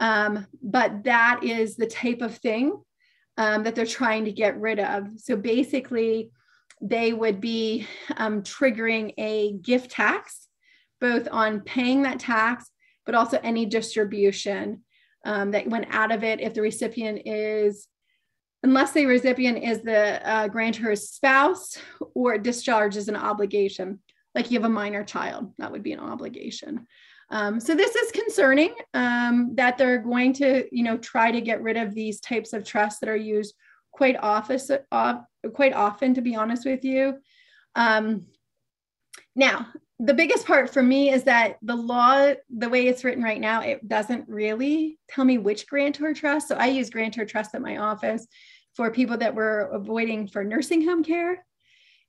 [0.00, 2.80] Um, but that is the type of thing
[3.36, 5.08] um, that they're trying to get rid of.
[5.18, 6.30] So basically,
[6.80, 10.48] they would be um, triggering a gift tax,
[11.00, 12.70] both on paying that tax,
[13.06, 14.82] but also any distribution
[15.24, 17.86] um, that went out of it if the recipient is,
[18.62, 21.78] unless the recipient is the uh, grantor's spouse
[22.14, 23.98] or discharges an obligation,
[24.34, 26.86] like you have a minor child, that would be an obligation.
[27.30, 31.62] Um, so this is concerning um, that they're going to, you know, try to get
[31.62, 33.54] rid of these types of trusts that are used
[33.90, 34.60] quite often,
[34.92, 35.20] uh,
[35.54, 37.18] quite often, to be honest with you.
[37.74, 38.26] Um,
[39.34, 39.66] now,
[39.98, 43.62] the biggest part for me is that the law, the way it's written right now,
[43.62, 46.48] it doesn't really tell me which grantor trust.
[46.48, 48.26] So I use grantor trust at my office
[48.74, 51.44] for people that were avoiding for nursing home care.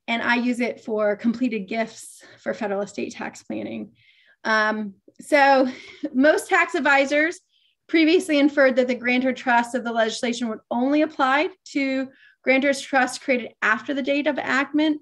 [0.08, 3.93] And I use it for completed gifts for federal estate tax planning.
[4.43, 5.67] Um, so
[6.13, 7.39] most tax advisors
[7.88, 12.10] previously inferred that the grantor trust of the legislation would only apply to
[12.45, 15.02] grantors trust created after the date of enactment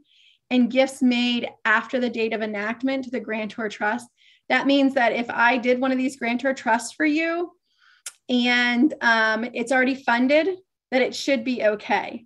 [0.50, 4.08] and gifts made after the date of enactment to the grantor trust.
[4.50, 7.52] That means that if I did one of these grantor trusts for you
[8.30, 10.58] and um, it's already funded,
[10.92, 12.26] that it should be okay.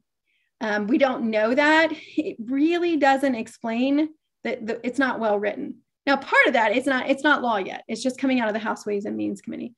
[0.61, 1.91] Um, we don't know that.
[2.17, 4.09] It really doesn't explain
[4.43, 5.75] that the, it's not well written.
[6.05, 7.83] Now, part of that is not it's not law yet.
[7.87, 9.75] It's just coming out of the House Ways and Means Committee.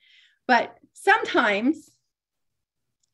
[0.47, 1.89] But sometimes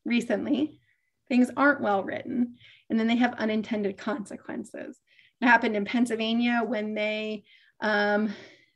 [0.04, 0.80] recently
[1.28, 2.56] things aren't well written
[2.90, 4.98] and then they have unintended consequences.
[5.40, 7.44] It happened in Pennsylvania when they
[7.80, 8.32] um,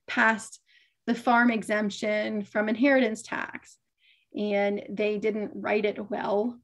[0.06, 0.60] passed
[1.06, 3.76] the farm exemption from inheritance tax
[4.36, 6.58] and they didn't write it well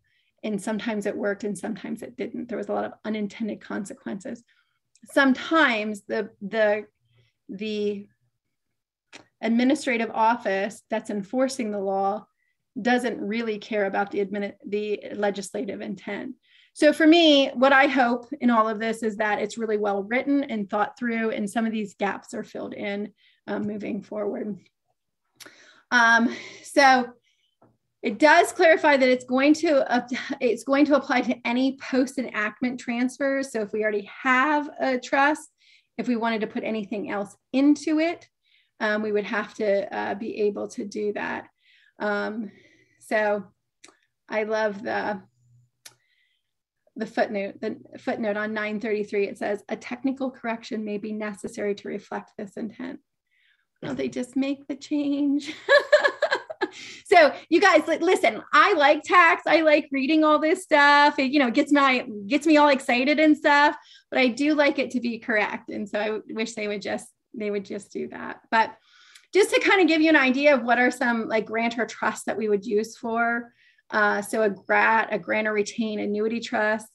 [0.44, 2.48] and sometimes it worked and sometimes it didn't.
[2.48, 4.44] There was a lot of unintended consequences.
[5.06, 6.84] Sometimes the the
[7.48, 8.06] the
[9.40, 12.26] administrative office that's enforcing the law
[12.80, 16.34] doesn't really care about the admin, the legislative intent.
[16.72, 20.02] So for me, what I hope in all of this is that it's really well
[20.02, 23.12] written and thought through, and some of these gaps are filled in
[23.46, 24.58] um, moving forward.
[25.90, 27.12] Um, so
[28.04, 30.06] it does clarify that it's going to uh,
[30.38, 33.50] it's going to apply to any post enactment transfers.
[33.50, 35.48] So if we already have a trust,
[35.96, 38.28] if we wanted to put anything else into it,
[38.80, 41.48] um, we would have to uh, be able to do that.
[41.98, 42.50] Um,
[43.00, 43.44] so
[44.28, 45.22] I love the
[46.96, 51.88] the footnote, the footnote on 933, it says a technical correction may be necessary to
[51.88, 53.00] reflect this intent.
[53.82, 55.54] Well, they just make the change.
[57.04, 59.42] so you guys listen i like tax.
[59.46, 61.18] I like reading all this stuff.
[61.18, 63.76] It you know gets my gets me all excited and stuff
[64.10, 65.70] but i do like it to be correct.
[65.70, 68.40] And so i wish they would just they would just do that.
[68.50, 68.74] But
[69.32, 72.24] just to kind of give you an idea of what are some like grantor trusts
[72.26, 73.52] that we would use for
[73.90, 76.88] uh, so a GRAT, a grantor retain annuity trust,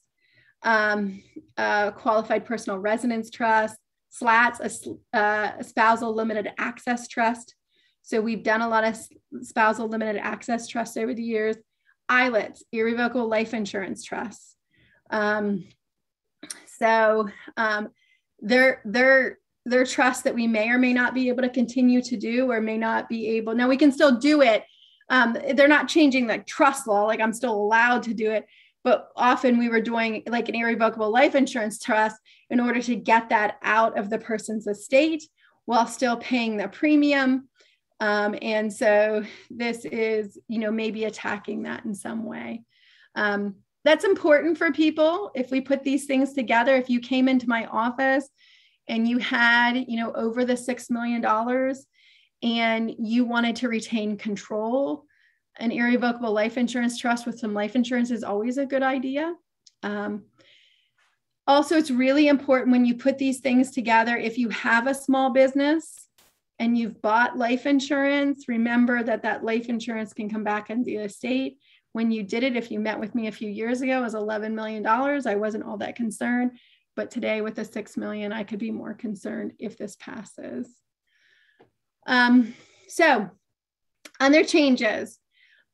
[0.62, 1.22] um,
[1.56, 3.76] a qualified personal residence trust,
[4.10, 7.54] SLATs, a, uh, a spousal limited access trust.
[8.10, 8.98] So we've done a lot of
[9.42, 11.56] spousal limited access trusts over the years.
[12.10, 14.56] ILITs, irrevocable life insurance trusts.
[15.10, 15.64] Um,
[16.78, 17.88] so um,
[18.40, 22.16] they're they're they're trusts that we may or may not be able to continue to
[22.16, 23.54] do or may not be able.
[23.54, 24.64] Now we can still do it
[25.10, 28.46] um, they're not changing the trust law like i'm still allowed to do it
[28.82, 32.16] but often we were doing like an irrevocable life insurance trust
[32.48, 35.22] in order to get that out of the person's estate
[35.66, 37.48] while still paying the premium
[38.00, 42.62] um, and so this is you know maybe attacking that in some way
[43.14, 47.48] um, that's important for people if we put these things together if you came into
[47.48, 48.28] my office
[48.88, 51.86] and you had you know over the six million dollars
[52.42, 55.04] and you wanted to retain control,
[55.58, 59.34] an irrevocable life insurance trust with some life insurance is always a good idea.
[59.82, 60.24] Um,
[61.46, 65.30] also, it's really important when you put these things together, if you have a small
[65.30, 65.99] business
[66.60, 70.96] and you've bought life insurance, remember that that life insurance can come back into the
[70.96, 71.58] estate.
[71.92, 74.14] When you did it, if you met with me a few years ago, it was
[74.14, 74.86] $11 million.
[74.86, 76.52] I wasn't all that concerned.
[76.96, 80.68] But today, with the 6 million, I could be more concerned if this passes.
[82.06, 82.54] Um,
[82.88, 83.30] so,
[84.20, 85.18] other changes.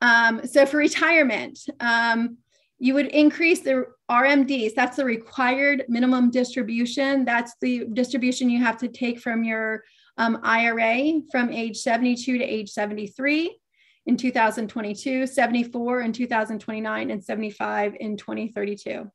[0.01, 2.39] Um, so, for retirement, um,
[2.79, 4.75] you would increase the RMDs.
[4.75, 7.25] That's the required minimum distribution.
[7.25, 9.83] That's the distribution you have to take from your
[10.17, 13.59] um, IRA from age 72 to age 73
[14.07, 19.11] in 2022, 74 in 2029, and 75 in 2032.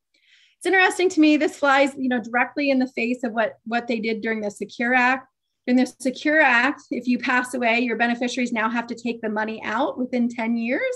[0.58, 1.36] It's interesting to me.
[1.36, 4.50] This flies, you know, directly in the face of what what they did during the
[4.50, 5.26] Secure Act
[5.66, 9.28] in the Secure Act, if you pass away, your beneficiaries now have to take the
[9.28, 10.94] money out within 10 years.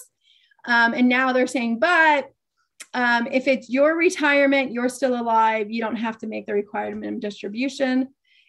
[0.66, 2.30] Um, and now they're saying, but
[2.92, 6.96] um, if it's your retirement, you're still alive, you don't have to make the required
[6.96, 8.08] minimum distribution.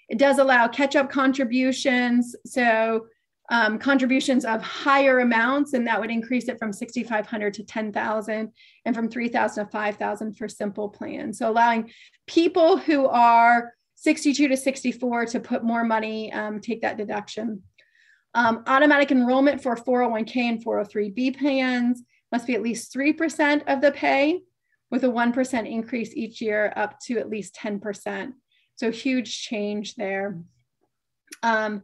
[0.09, 2.35] It does allow catch up contributions.
[2.45, 3.07] So,
[3.49, 8.51] um, contributions of higher amounts, and that would increase it from 6,500 to 10,000
[8.85, 11.39] and from 3,000 to 5,000 for simple plans.
[11.39, 11.91] So, allowing
[12.27, 17.63] people who are 62 to 64 to put more money, um, take that deduction.
[18.33, 23.91] Um, automatic enrollment for 401k and 403b plans must be at least 3% of the
[23.91, 24.41] pay
[24.91, 28.33] with a 1% increase each year up to at least 10%.
[28.77, 30.39] So huge change there.
[31.43, 31.81] Um,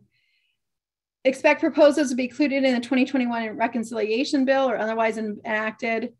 [1.25, 6.13] expect proposals to be included in the 2021 reconciliation bill or otherwise enacted.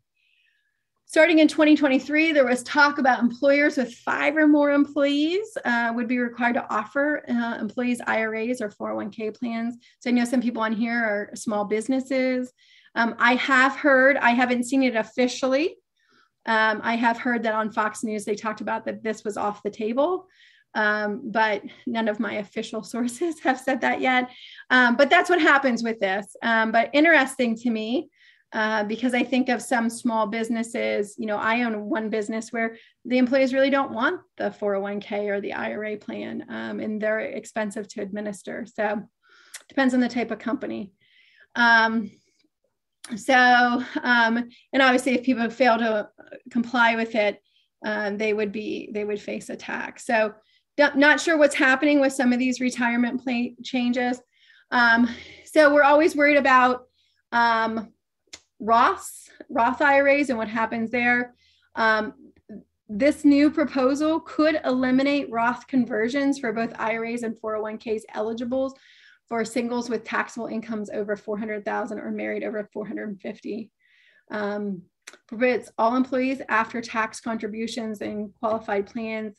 [1.06, 6.08] Starting in 2023, there was talk about employers with five or more employees uh, would
[6.08, 9.76] be required to offer uh, employees IRAs or 401k plans.
[10.00, 12.52] So I know some people on here are small businesses.
[12.96, 15.76] Um, I have heard, I haven't seen it officially.
[16.46, 19.62] Um, I have heard that on Fox News they talked about that this was off
[19.62, 20.26] the table.
[20.74, 24.30] Um, but none of my official sources have said that yet.
[24.70, 26.36] Um, but that's what happens with this.
[26.42, 28.08] Um, but interesting to me
[28.54, 32.76] uh, because I think of some small businesses, you know, I own one business where
[33.04, 37.88] the employees really don't want the 401k or the IRA plan, um, and they're expensive
[37.88, 38.64] to administer.
[38.72, 39.02] So
[39.68, 40.92] depends on the type of company.
[41.56, 42.12] Um,
[43.16, 43.34] so,
[44.02, 46.08] um, and obviously, if people fail to
[46.50, 47.42] comply with it,
[47.84, 50.06] um, they would be they would face a tax.
[50.06, 50.32] So,
[50.78, 54.20] not sure what's happening with some of these retirement plan changes.
[54.70, 55.08] Um,
[55.44, 56.86] so we're always worried about
[57.32, 57.92] um,
[58.60, 61.34] Roths, Roth IRAs and what happens there.
[61.76, 62.14] Um,
[62.88, 68.74] this new proposal could eliminate Roth conversions for both IRAs and 401ks eligibles
[69.28, 73.70] for singles with taxable incomes over 400,000 or married over 450.
[74.30, 74.82] Um,
[75.78, 79.36] all employees after tax contributions and qualified plans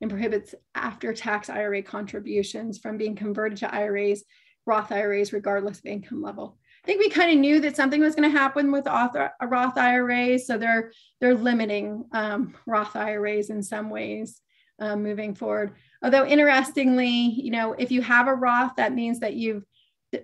[0.00, 4.24] and prohibits after tax IRA contributions from being converted to IRAs,
[4.66, 6.58] Roth IRAs, regardless of income level.
[6.84, 9.76] I think we kind of knew that something was going to happen with author, Roth
[9.76, 14.40] IRAs, so they're they're limiting um, Roth IRAs in some ways
[14.78, 15.74] um, moving forward.
[16.02, 19.64] Although interestingly, you know, if you have a Roth, that means that you've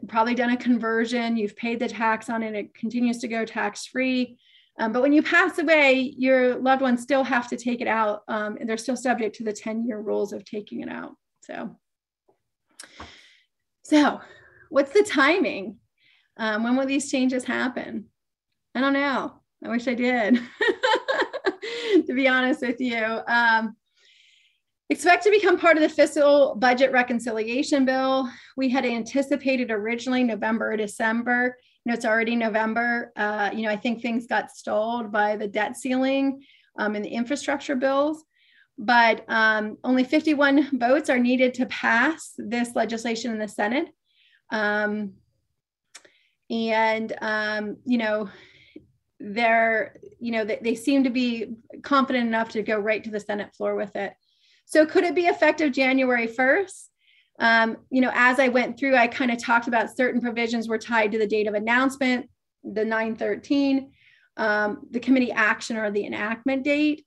[0.08, 3.86] probably done a conversion, you've paid the tax on it, it continues to go tax
[3.86, 4.38] free.
[4.78, 8.22] Um, but when you pass away, your loved ones still have to take it out,
[8.26, 11.14] um, and they're still subject to the 10 year rules of taking it out.
[11.42, 11.76] So,
[13.84, 14.20] so
[14.70, 15.78] what's the timing?
[16.36, 18.06] Um, when will these changes happen?
[18.74, 19.40] I don't know.
[19.64, 20.34] I wish I did,
[22.06, 23.20] to be honest with you.
[23.28, 23.76] Um,
[24.90, 28.28] expect to become part of the fiscal budget reconciliation bill.
[28.56, 33.12] We had anticipated originally November or December you know, it's already November.
[33.14, 36.44] Uh, you know, I think things got stalled by the debt ceiling
[36.78, 38.24] um, and the infrastructure bills,
[38.78, 43.88] but um, only 51 votes are needed to pass this legislation in the Senate.
[44.50, 45.14] Um,
[46.50, 48.30] and, um, you know,
[49.20, 53.20] they're, you know, they, they seem to be confident enough to go right to the
[53.20, 54.14] Senate floor with it.
[54.64, 56.88] So could it be effective January 1st?
[57.40, 60.78] Um, you know, as I went through, I kind of talked about certain provisions were
[60.78, 62.28] tied to the date of announcement,
[62.62, 63.90] the 913,
[64.36, 67.04] um, the committee action or the enactment date.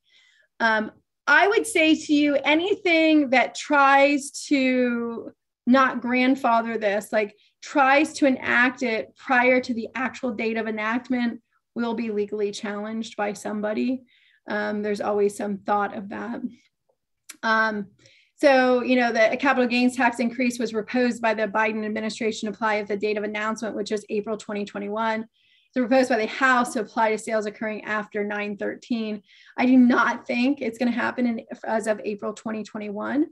[0.60, 0.92] Um,
[1.28, 5.32] I would say to you, anything that tries to
[5.66, 11.42] not grandfather this, like tries to enact it prior to the actual date of enactment,
[11.76, 14.04] will be legally challenged by somebody.
[14.50, 16.42] Um, there's always some thought of that.
[17.44, 17.88] Um,
[18.38, 22.56] so, you know, the capital gains tax increase was proposed by the Biden administration to
[22.56, 25.28] apply at the date of announcement, which is April 2021.
[25.74, 29.24] So proposed by the House to apply to sales occurring after 913.
[29.58, 33.26] I do not think it's going to happen in, as of April 2021.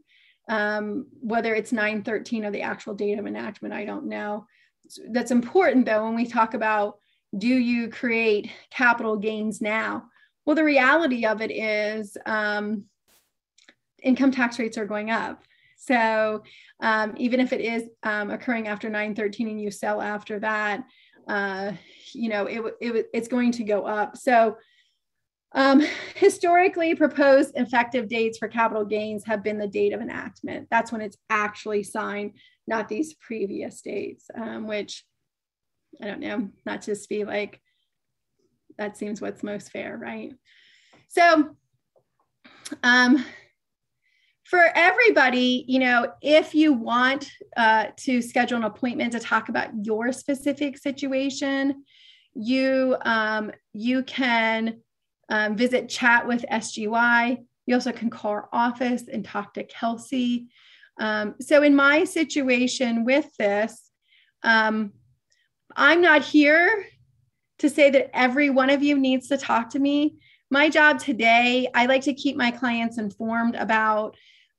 [0.49, 4.47] Um, whether it's 913 or the actual date of enactment, I don't know.
[5.12, 6.97] That's important though when we talk about
[7.38, 10.06] do you create capital gains now?
[10.45, 12.86] Well, the reality of it is um,
[14.06, 15.43] income tax rates are going up.
[15.78, 16.43] So
[16.80, 20.86] um, even if it is um, occurring after 913 and you sell after that,
[21.28, 21.74] uh,
[22.14, 24.16] you know, it, it, it's going to go up.
[24.16, 24.58] So
[25.53, 25.86] um,
[26.16, 30.68] historically proposed effective dates for capital gains have been the date of enactment.
[30.70, 32.34] That's when it's actually signed,
[32.68, 35.03] not these previous dates, um, which
[36.01, 37.62] I don't know, not just be like,
[38.78, 40.34] that seems what's most fair, right?
[41.08, 41.56] So
[42.84, 43.24] um,
[44.45, 49.69] for everybody, you know, if you want uh, to schedule an appointment to talk about
[49.83, 51.83] your specific situation,
[52.35, 54.81] you um, you can
[55.29, 57.43] um, visit chat with SGY.
[57.65, 60.47] You also can call our office and talk to Kelsey.
[60.99, 63.89] Um, so in my situation with this,
[64.43, 64.93] um,
[65.75, 66.85] I'm not here
[67.59, 70.17] to say that every one of you needs to talk to me.
[70.51, 74.15] My job today, I like to keep my clients informed about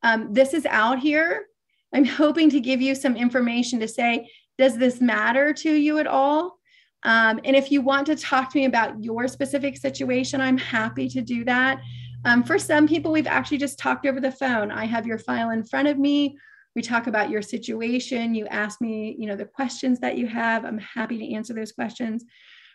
[0.07, 1.47] um, this is out here.
[1.93, 6.07] I'm hoping to give you some information to say, does this matter to you at
[6.07, 6.59] all?
[7.03, 11.09] Um, and if you want to talk to me about your specific situation, I'm happy
[11.09, 11.81] to do that.
[12.25, 14.71] Um, for some people, we've actually just talked over the phone.
[14.71, 16.39] I have your file in front of me.
[16.75, 18.35] We talk about your situation.
[18.35, 20.65] You ask me, you know, the questions that you have.
[20.65, 22.25] I'm happy to answer those questions.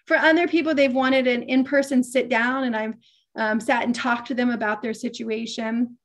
[0.05, 2.95] For other people, they've wanted an in-person sit down, and I've
[3.35, 5.97] um, sat and talked to them about their situation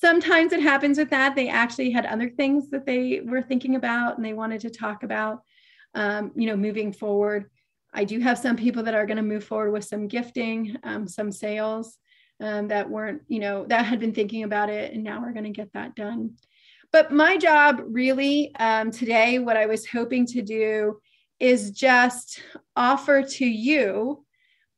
[0.00, 1.34] sometimes it happens with that.
[1.34, 5.02] They actually had other things that they were thinking about and they wanted to talk
[5.02, 5.42] about,
[5.94, 7.50] um, you know, moving forward.
[7.92, 11.08] I do have some people that are going to move forward with some gifting, um,
[11.08, 11.96] some sales
[12.40, 15.44] um, that weren't, you know, that had been thinking about it and now we're going
[15.44, 16.36] to get that done.
[16.92, 21.00] But my job really um, today, what I was hoping to do
[21.40, 22.40] is just
[22.76, 24.24] offer to you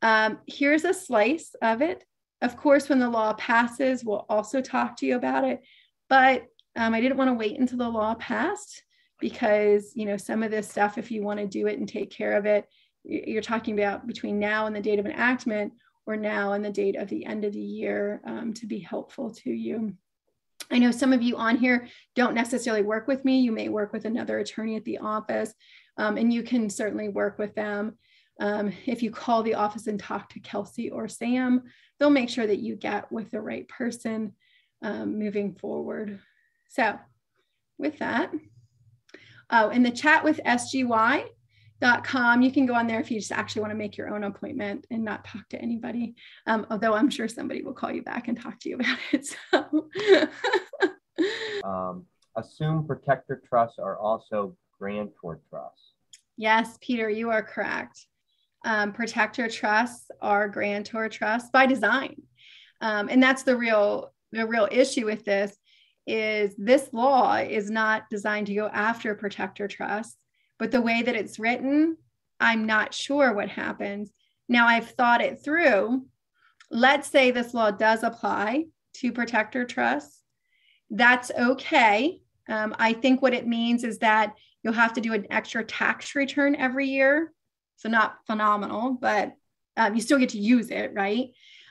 [0.02, 2.04] um, here's a slice of it
[2.42, 5.62] of course, when the law passes, we'll also talk to you about it.
[6.08, 8.82] But um, I didn't want to wait until the law passed
[9.20, 12.10] because, you know, some of this stuff, if you want to do it and take
[12.10, 12.66] care of it,
[13.04, 15.72] you're talking about between now and the date of enactment
[16.06, 19.30] or now and the date of the end of the year um, to be helpful
[19.30, 19.94] to you.
[20.70, 23.40] I know some of you on here don't necessarily work with me.
[23.40, 25.52] You may work with another attorney at the office,
[25.96, 27.98] um, and you can certainly work with them
[28.40, 31.64] Um, if you call the office and talk to Kelsey or Sam,
[31.98, 34.32] they'll make sure that you get with the right person
[34.82, 36.18] um, moving forward.
[36.68, 36.98] So,
[37.78, 38.32] with that,
[39.50, 43.60] oh, in the chat with SGY.com, you can go on there if you just actually
[43.60, 46.14] want to make your own appointment and not talk to anybody.
[46.46, 49.26] Um, although I'm sure somebody will call you back and talk to you about it.
[49.26, 49.90] So.
[51.68, 55.92] um, assume protector trusts are also grantor trusts.
[56.38, 58.06] Yes, Peter, you are correct
[58.64, 62.22] um, protector trusts are grantor trusts by design.
[62.80, 65.56] Um, and that's the real the real issue with this
[66.06, 70.16] is this law is not designed to go after protector trusts,
[70.58, 71.96] but the way that it's written,
[72.38, 74.10] I'm not sure what happens.
[74.48, 76.06] Now I've thought it through.
[76.70, 80.22] Let's say this law does apply to protector trusts.
[80.90, 82.20] That's okay.
[82.48, 86.14] Um, I think what it means is that you'll have to do an extra tax
[86.14, 87.32] return every year
[87.80, 89.34] so not phenomenal, but
[89.78, 91.30] um, you still get to use it, right?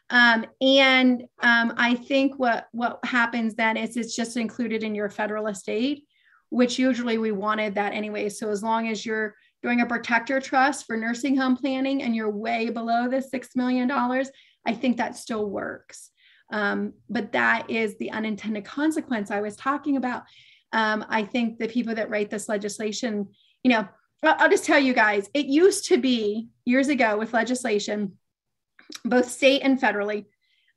[0.09, 5.09] Um, and um, I think what what happens then is it's just included in your
[5.09, 6.05] federal estate,
[6.49, 8.29] which usually we wanted that anyway.
[8.29, 12.31] So as long as you're doing a protector trust for nursing home planning and you're
[12.31, 14.31] way below the six million dollars,
[14.65, 16.09] I think that still works.
[16.51, 20.23] Um, but that is the unintended consequence I was talking about.
[20.73, 23.27] Um, I think the people that write this legislation,
[23.61, 23.87] you know,
[24.23, 28.17] I'll just tell you guys, it used to be years ago with legislation,
[29.05, 30.25] both state and federally,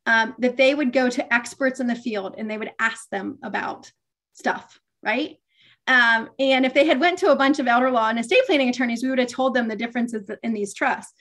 [0.07, 3.39] um, that they would go to experts in the field and they would ask them
[3.43, 3.91] about
[4.33, 5.39] stuff, right?
[5.87, 8.69] Um, and if they had went to a bunch of elder law and estate planning
[8.69, 11.13] attorneys, we would have told them the differences in these trusts.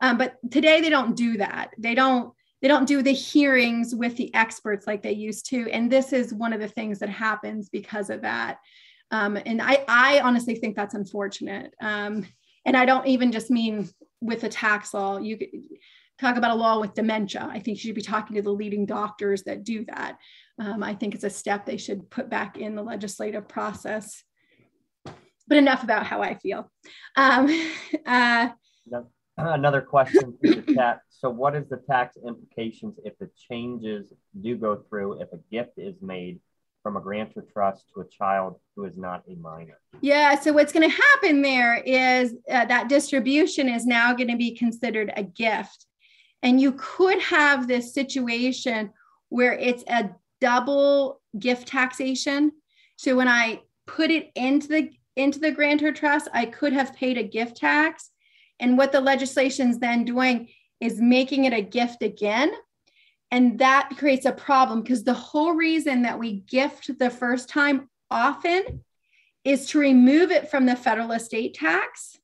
[0.00, 1.70] Um, but today they don't do that.
[1.78, 2.32] They don't.
[2.60, 5.70] They don't do the hearings with the experts like they used to.
[5.70, 8.58] And this is one of the things that happens because of that.
[9.10, 11.74] Um, and I, I honestly think that's unfortunate.
[11.80, 12.26] Um,
[12.64, 13.88] and I don't even just mean
[14.20, 15.18] with the tax law.
[15.18, 15.48] You could
[16.20, 17.48] talk about a law with dementia.
[17.50, 20.18] I think you should be talking to the leading doctors that do that.
[20.60, 24.22] Um, I think it's a step they should put back in the legislative process.
[25.04, 26.70] But enough about how I feel.
[27.16, 27.48] Um,
[28.06, 28.48] uh,
[29.38, 31.00] Another question through the chat.
[31.10, 35.78] So, what is the tax implications if the changes do go through if a gift
[35.78, 36.40] is made
[36.88, 39.78] from a grantor trust to a child who is not a minor?
[40.00, 44.38] Yeah, so what's going to happen there is uh, that distribution is now going to
[44.38, 45.84] be considered a gift.
[46.42, 48.90] And you could have this situation
[49.28, 52.52] where it's a double gift taxation.
[52.96, 57.18] So when I put it into the into the grantor trust, I could have paid
[57.18, 58.08] a gift tax.
[58.60, 60.48] And what the legislation is then doing
[60.80, 62.50] is making it a gift again
[63.30, 67.88] and that creates a problem because the whole reason that we gift the first time
[68.10, 68.84] often
[69.44, 72.18] is to remove it from the federal estate tax.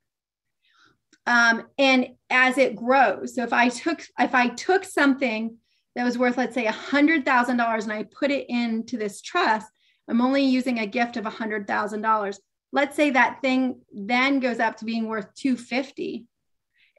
[1.27, 5.57] Um, and as it grows, so if I took if I took something
[5.95, 9.23] that was worth, let's say, a hundred thousand dollars, and I put it into this
[9.23, 9.67] trust,
[10.09, 12.41] I'm only using a gift of a hundred thousand dollars.
[12.73, 16.27] Let's say that thing then goes up to being worth 250,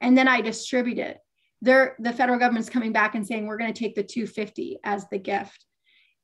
[0.00, 1.18] and then I distribute it
[1.62, 5.08] they're the federal government's coming back and saying we're going to take the 250 as
[5.08, 5.64] the gift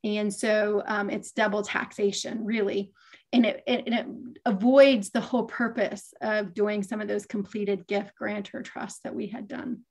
[0.03, 2.91] and so um, it's double taxation really
[3.31, 7.87] and it, it, and it avoids the whole purpose of doing some of those completed
[7.87, 9.81] gift grantor trusts that we had done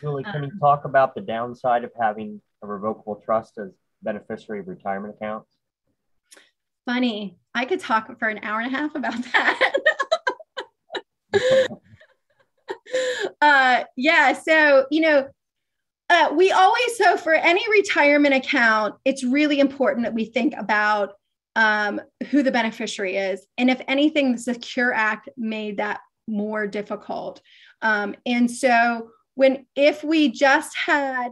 [0.00, 3.70] Julie, can um, you talk about the downside of having a revocable trust as
[4.02, 5.50] beneficiary of retirement accounts?
[6.86, 9.72] Funny, I could talk for an hour and a half about that.
[13.40, 14.32] uh, yeah.
[14.32, 15.28] So, you know,
[16.10, 21.14] uh, we always, so for any retirement account, it's really important that we think about
[21.56, 22.00] um,
[22.30, 23.46] who the beneficiary is.
[23.58, 27.40] And if anything, the Secure Act made that more difficult.
[27.80, 31.30] Um, and so, when if we just had,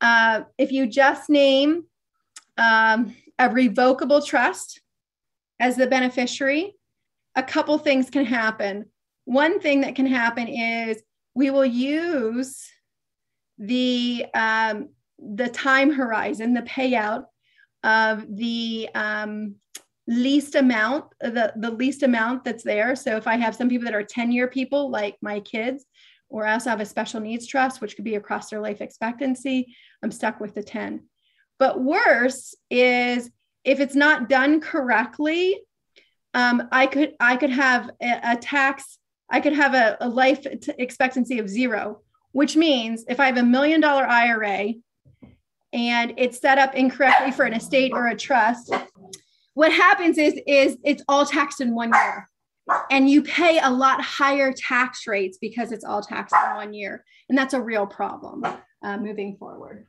[0.00, 1.84] uh, if you just name
[2.58, 4.80] um, a revocable trust
[5.58, 6.74] as the beneficiary,
[7.36, 8.86] a couple things can happen.
[9.24, 11.02] One thing that can happen is
[11.34, 12.66] we will use
[13.58, 17.24] the um, the time horizon, the payout
[17.82, 19.56] of the um,
[20.06, 22.96] least amount, the, the least amount that's there.
[22.96, 25.84] So if I have some people that are 10 year people, like my kids,
[26.28, 29.74] or I also have a special needs trust, which could be across their life expectancy,
[30.02, 31.06] I'm stuck with the 10.
[31.58, 33.30] But worse is
[33.64, 35.60] if it's not done correctly,
[36.32, 38.98] um, I could I could have a, a tax
[39.30, 40.44] I could have a, a life
[40.78, 42.00] expectancy of zero,
[42.32, 44.74] which means if I have a million dollar IRA
[45.72, 48.72] and it's set up incorrectly for an estate or a trust,
[49.54, 52.26] what happens is is it's all taxed in one year.
[52.90, 57.04] and you pay a lot higher tax rates because it's all taxed in one year.
[57.28, 58.44] And that's a real problem
[58.82, 59.86] uh, moving forward.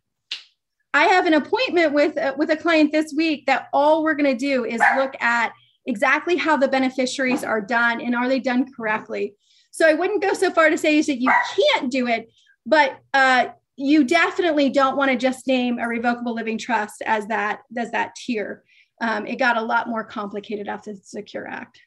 [0.94, 4.32] I have an appointment with, uh, with a client this week that all we're going
[4.32, 5.54] to do is look at
[5.86, 9.34] exactly how the beneficiaries are done and are they done correctly.
[9.72, 12.30] So I wouldn't go so far to say that you can't do it,
[12.66, 17.62] but uh, you definitely don't want to just name a revocable living trust as that
[17.78, 18.64] as that tier.
[19.00, 21.80] Um, it got a lot more complicated after the Secure Act.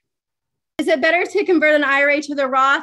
[0.79, 2.83] Is it better to convert an IRA to the Roth?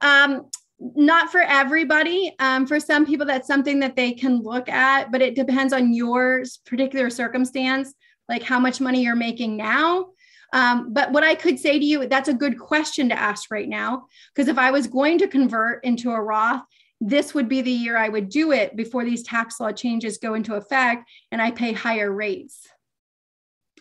[0.00, 0.48] Um,
[0.78, 2.34] not for everybody.
[2.38, 5.92] Um, for some people, that's something that they can look at, but it depends on
[5.92, 7.94] your particular circumstance,
[8.28, 10.08] like how much money you're making now.
[10.52, 13.68] Um, but what I could say to you, that's a good question to ask right
[13.68, 14.06] now.
[14.34, 16.62] Because if I was going to convert into a Roth,
[17.00, 20.34] this would be the year I would do it before these tax law changes go
[20.34, 22.66] into effect and I pay higher rates.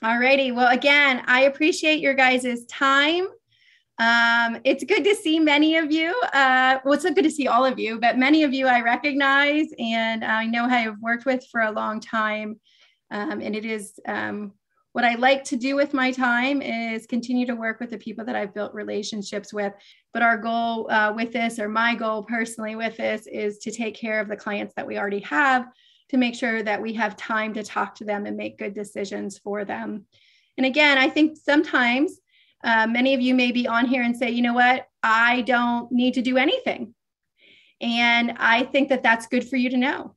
[0.03, 0.51] All righty.
[0.51, 3.27] Well, again, I appreciate your guys' time.
[3.97, 6.13] Um, it's good to see many of you.
[6.33, 9.67] Uh, well, it's good to see all of you, but many of you I recognize
[9.79, 12.59] and I know I have worked with for a long time.
[13.09, 14.51] Um, and it is um,
[14.95, 18.23] what I like to do with my time is continue to work with the people
[18.23, 19.73] that I've built relationships with.
[20.13, 23.93] But our goal uh, with this, or my goal personally with this, is to take
[23.93, 25.67] care of the clients that we already have
[26.11, 29.37] to make sure that we have time to talk to them and make good decisions
[29.37, 30.05] for them.
[30.55, 32.17] And again, I think sometimes
[32.63, 35.91] uh, many of you may be on here and say, you know what, I don't
[35.91, 36.95] need to do anything.
[37.81, 40.14] And I think that that's good for you to know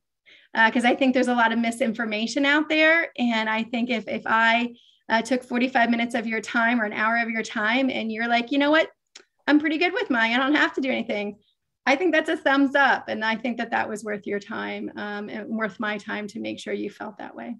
[0.55, 3.12] because uh, I think there's a lot of misinformation out there.
[3.18, 4.74] And I think if, if I
[5.09, 8.28] uh, took 45 minutes of your time or an hour of your time and you're
[8.28, 8.88] like, you know what,
[9.46, 11.36] I'm pretty good with mine, I don't have to do anything.
[11.86, 13.09] I think that's a thumbs up.
[13.09, 16.40] And I think that that was worth your time um, and worth my time to
[16.40, 17.57] make sure you felt that way.